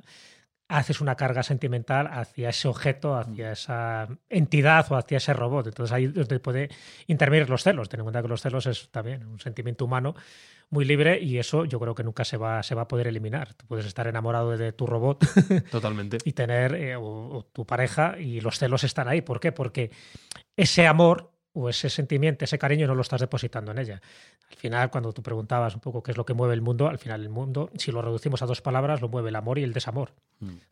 [0.69, 5.67] haces una carga sentimental hacia ese objeto, hacia esa entidad o hacia ese robot.
[5.67, 6.71] Entonces ahí es donde puede
[7.07, 7.89] intervenir los celos.
[7.89, 10.15] Ten en cuenta que los celos es también un sentimiento humano
[10.71, 13.55] muy libre y eso yo creo que nunca se va, se va a poder eliminar.
[13.55, 15.25] Tú puedes estar enamorado de tu robot
[15.71, 16.19] Totalmente.
[16.25, 19.21] y tener eh, o, o tu pareja y los celos están ahí.
[19.21, 19.53] ¿Por qué?
[19.53, 19.91] Porque
[20.57, 24.03] ese amor o ese sentimiento, ese cariño no lo estás depositando en ella.
[24.51, 26.99] Al final, cuando tú preguntabas un poco qué es lo que mueve el mundo, al
[26.99, 29.73] final el mundo, si lo reducimos a dos palabras, lo mueve el amor y el
[29.73, 30.13] desamor.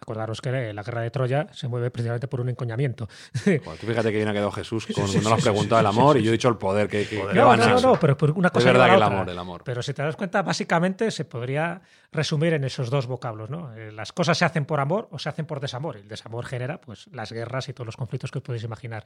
[0.01, 3.09] Acordaros que la guerra de Troya se mueve precisamente por un encoñamiento.
[3.43, 5.81] Joder, tú fíjate que bien ha quedado Jesús con, sí, cuando le has sí, preguntado
[5.81, 6.89] sí, el sí, amor sí, y yo he dicho el poder.
[6.89, 9.03] Que, que- que No, no, no, no, pero por una cosa Es verdad que el
[9.03, 9.63] amor, el amor.
[9.65, 11.81] Pero si te das cuenta, básicamente se podría
[12.11, 13.75] resumir en esos dos vocablos, ¿no?
[13.75, 15.97] Eh, Las cosas se hacen por amor o se hacen por desamor.
[15.97, 19.05] Y el desamor genera, pues, las guerras y todos los conflictos que os podéis imaginar.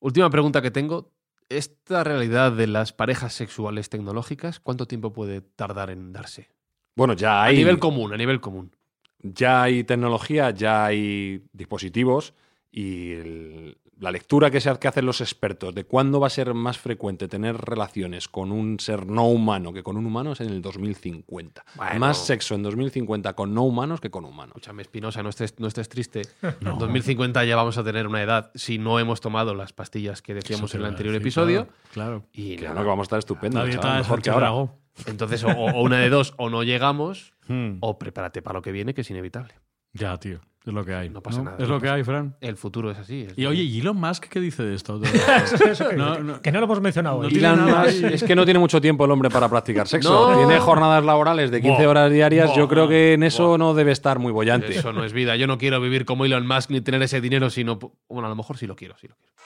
[0.00, 1.12] Última pregunta que tengo.
[1.48, 6.48] ¿Esta realidad de las parejas sexuales tecnológicas, cuánto tiempo puede tardar en darse?
[6.96, 8.74] Bueno, ya A hay, nivel común, a nivel común.
[9.22, 12.34] ya hay tecnología, ya hay dispositivos
[12.72, 16.52] y el- la lectura que, se, que hacen los expertos de cuándo va a ser
[16.54, 20.48] más frecuente tener relaciones con un ser no humano que con un humano es en
[20.50, 21.64] el 2050.
[21.76, 21.98] Bueno.
[22.00, 24.52] Más sexo en 2050 con no humanos que con humanos.
[24.56, 26.22] Escúchame, Espinosa, no estés, no estés triste.
[26.42, 30.34] En 2050 ya vamos a tener una edad si no hemos tomado las pastillas que
[30.34, 31.68] decíamos Eso en el anterior decir, episodio.
[31.92, 32.24] Claro.
[32.32, 32.74] Y Que nada.
[32.74, 33.36] no, que vamos a estar
[33.66, 34.72] dieta chaval, mejor que ahora.
[35.06, 37.76] Entonces, o, o una de dos, o no llegamos, Hmm.
[37.80, 39.54] o prepárate para lo que viene, que es inevitable.
[39.92, 40.40] Ya, tío.
[40.66, 41.08] Es lo que hay.
[41.08, 42.34] No pasa nada, Es lo que hay, Fran.
[42.40, 43.22] El futuro es así.
[43.28, 45.00] es- Y oye, ¿y Elon Musk qué dice de esto?
[45.90, 46.42] Que, No, que- no.
[46.42, 47.34] que no lo hemos mencionado No hoy.
[47.36, 50.30] Elon Musk, es que no tiene mucho tiempo el hombre para practicar sexo.
[50.32, 50.36] No.
[50.38, 51.88] Tiene jornadas laborales de 15 Buah.
[51.90, 52.50] horas diarias.
[52.56, 54.76] Yo creo que en eso no debe estar muy bollante.
[54.76, 55.36] Eso no es vida.
[55.36, 57.78] Yo no quiero vivir como Elon Musk ni tener ese dinero, sino.
[58.08, 59.36] Bueno, a lo mejor sí lo quiero, sí lo quiero.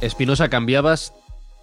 [0.00, 1.12] Espinosa, ¿cambiabas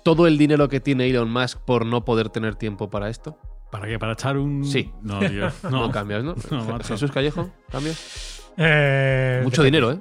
[0.03, 3.37] todo el dinero que tiene Elon Musk por no poder tener tiempo para esto?
[3.71, 3.99] ¿Para qué?
[3.99, 4.63] ¿Para echar un...?
[4.63, 4.91] Sí.
[5.01, 5.47] No, tío.
[5.63, 6.35] No, No, cambias, ¿no?
[6.51, 6.93] No, macho.
[6.93, 8.43] Jesús Callejo, ¿cambias?
[8.57, 9.99] Eh, Mucho dinero, ¿eh?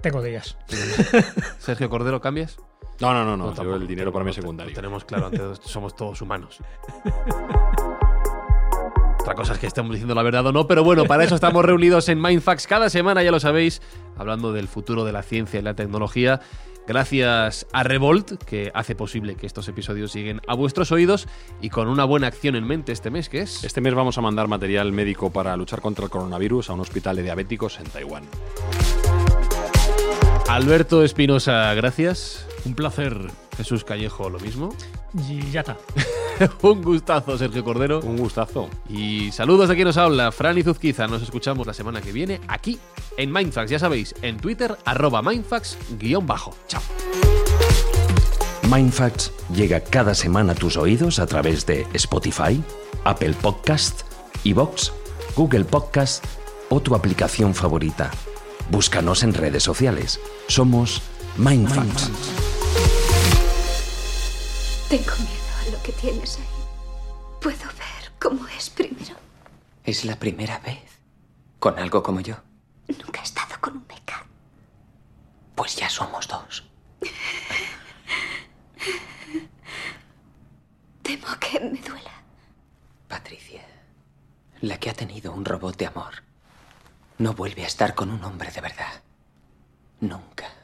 [0.00, 0.56] Tengo días.
[1.58, 2.56] Sergio Cordero, ¿cambias?
[3.00, 3.52] No, no, no, no.
[3.52, 4.74] tampoco, el dinero para mí es lo secundario.
[4.74, 6.60] tenemos claro, ante todo, somos todos humanos.
[9.20, 11.64] Otra cosa es que estemos diciendo la verdad o no, pero bueno, para eso estamos
[11.64, 13.80] reunidos en Mindfax cada semana, ya lo sabéis,
[14.16, 16.40] hablando del futuro de la ciencia y la tecnología.
[16.86, 21.26] Gracias a Revolt, que hace posible que estos episodios lleguen a vuestros oídos
[21.62, 23.64] y con una buena acción en mente este mes, que es...
[23.64, 27.16] Este mes vamos a mandar material médico para luchar contra el coronavirus a un hospital
[27.16, 28.24] de diabéticos en Taiwán.
[30.48, 32.46] Alberto Espinosa, gracias.
[32.66, 33.16] Un placer.
[33.56, 34.74] Jesús Callejo, lo mismo.
[35.28, 35.78] Y ya está.
[36.62, 38.00] un gustazo, Sergio Cordero.
[38.00, 38.68] Un gustazo.
[38.88, 41.06] Y saludos de quien nos habla, Fran y Zuzquiza.
[41.06, 42.78] Nos escuchamos la semana que viene aquí
[43.16, 43.70] en Mindfax.
[43.70, 46.54] Ya sabéis, en Twitter, arroba Mindfax-bajo.
[46.68, 46.82] Chao.
[48.70, 52.62] Mindfacts llega cada semana a tus oídos a través de Spotify,
[53.04, 54.02] Apple Podcast,
[54.44, 54.92] Evox,
[55.36, 56.24] Google Podcast
[56.70, 58.10] o tu aplicación favorita.
[58.70, 60.18] Búscanos en redes sociales.
[60.48, 61.02] Somos
[61.36, 62.10] Mindfacts.
[64.88, 66.44] Tengo miedo lo que tienes ahí.
[67.40, 69.16] Puedo ver cómo es primero.
[69.84, 71.00] Es la primera vez.
[71.58, 72.36] Con algo como yo.
[72.88, 74.26] Nunca he estado con un meca.
[75.54, 76.64] Pues ya somos dos.
[81.02, 82.22] Temo que me duela.
[83.08, 83.62] Patricia.
[84.60, 86.22] La que ha tenido un robot de amor.
[87.18, 89.02] No vuelve a estar con un hombre de verdad.
[90.00, 90.63] Nunca.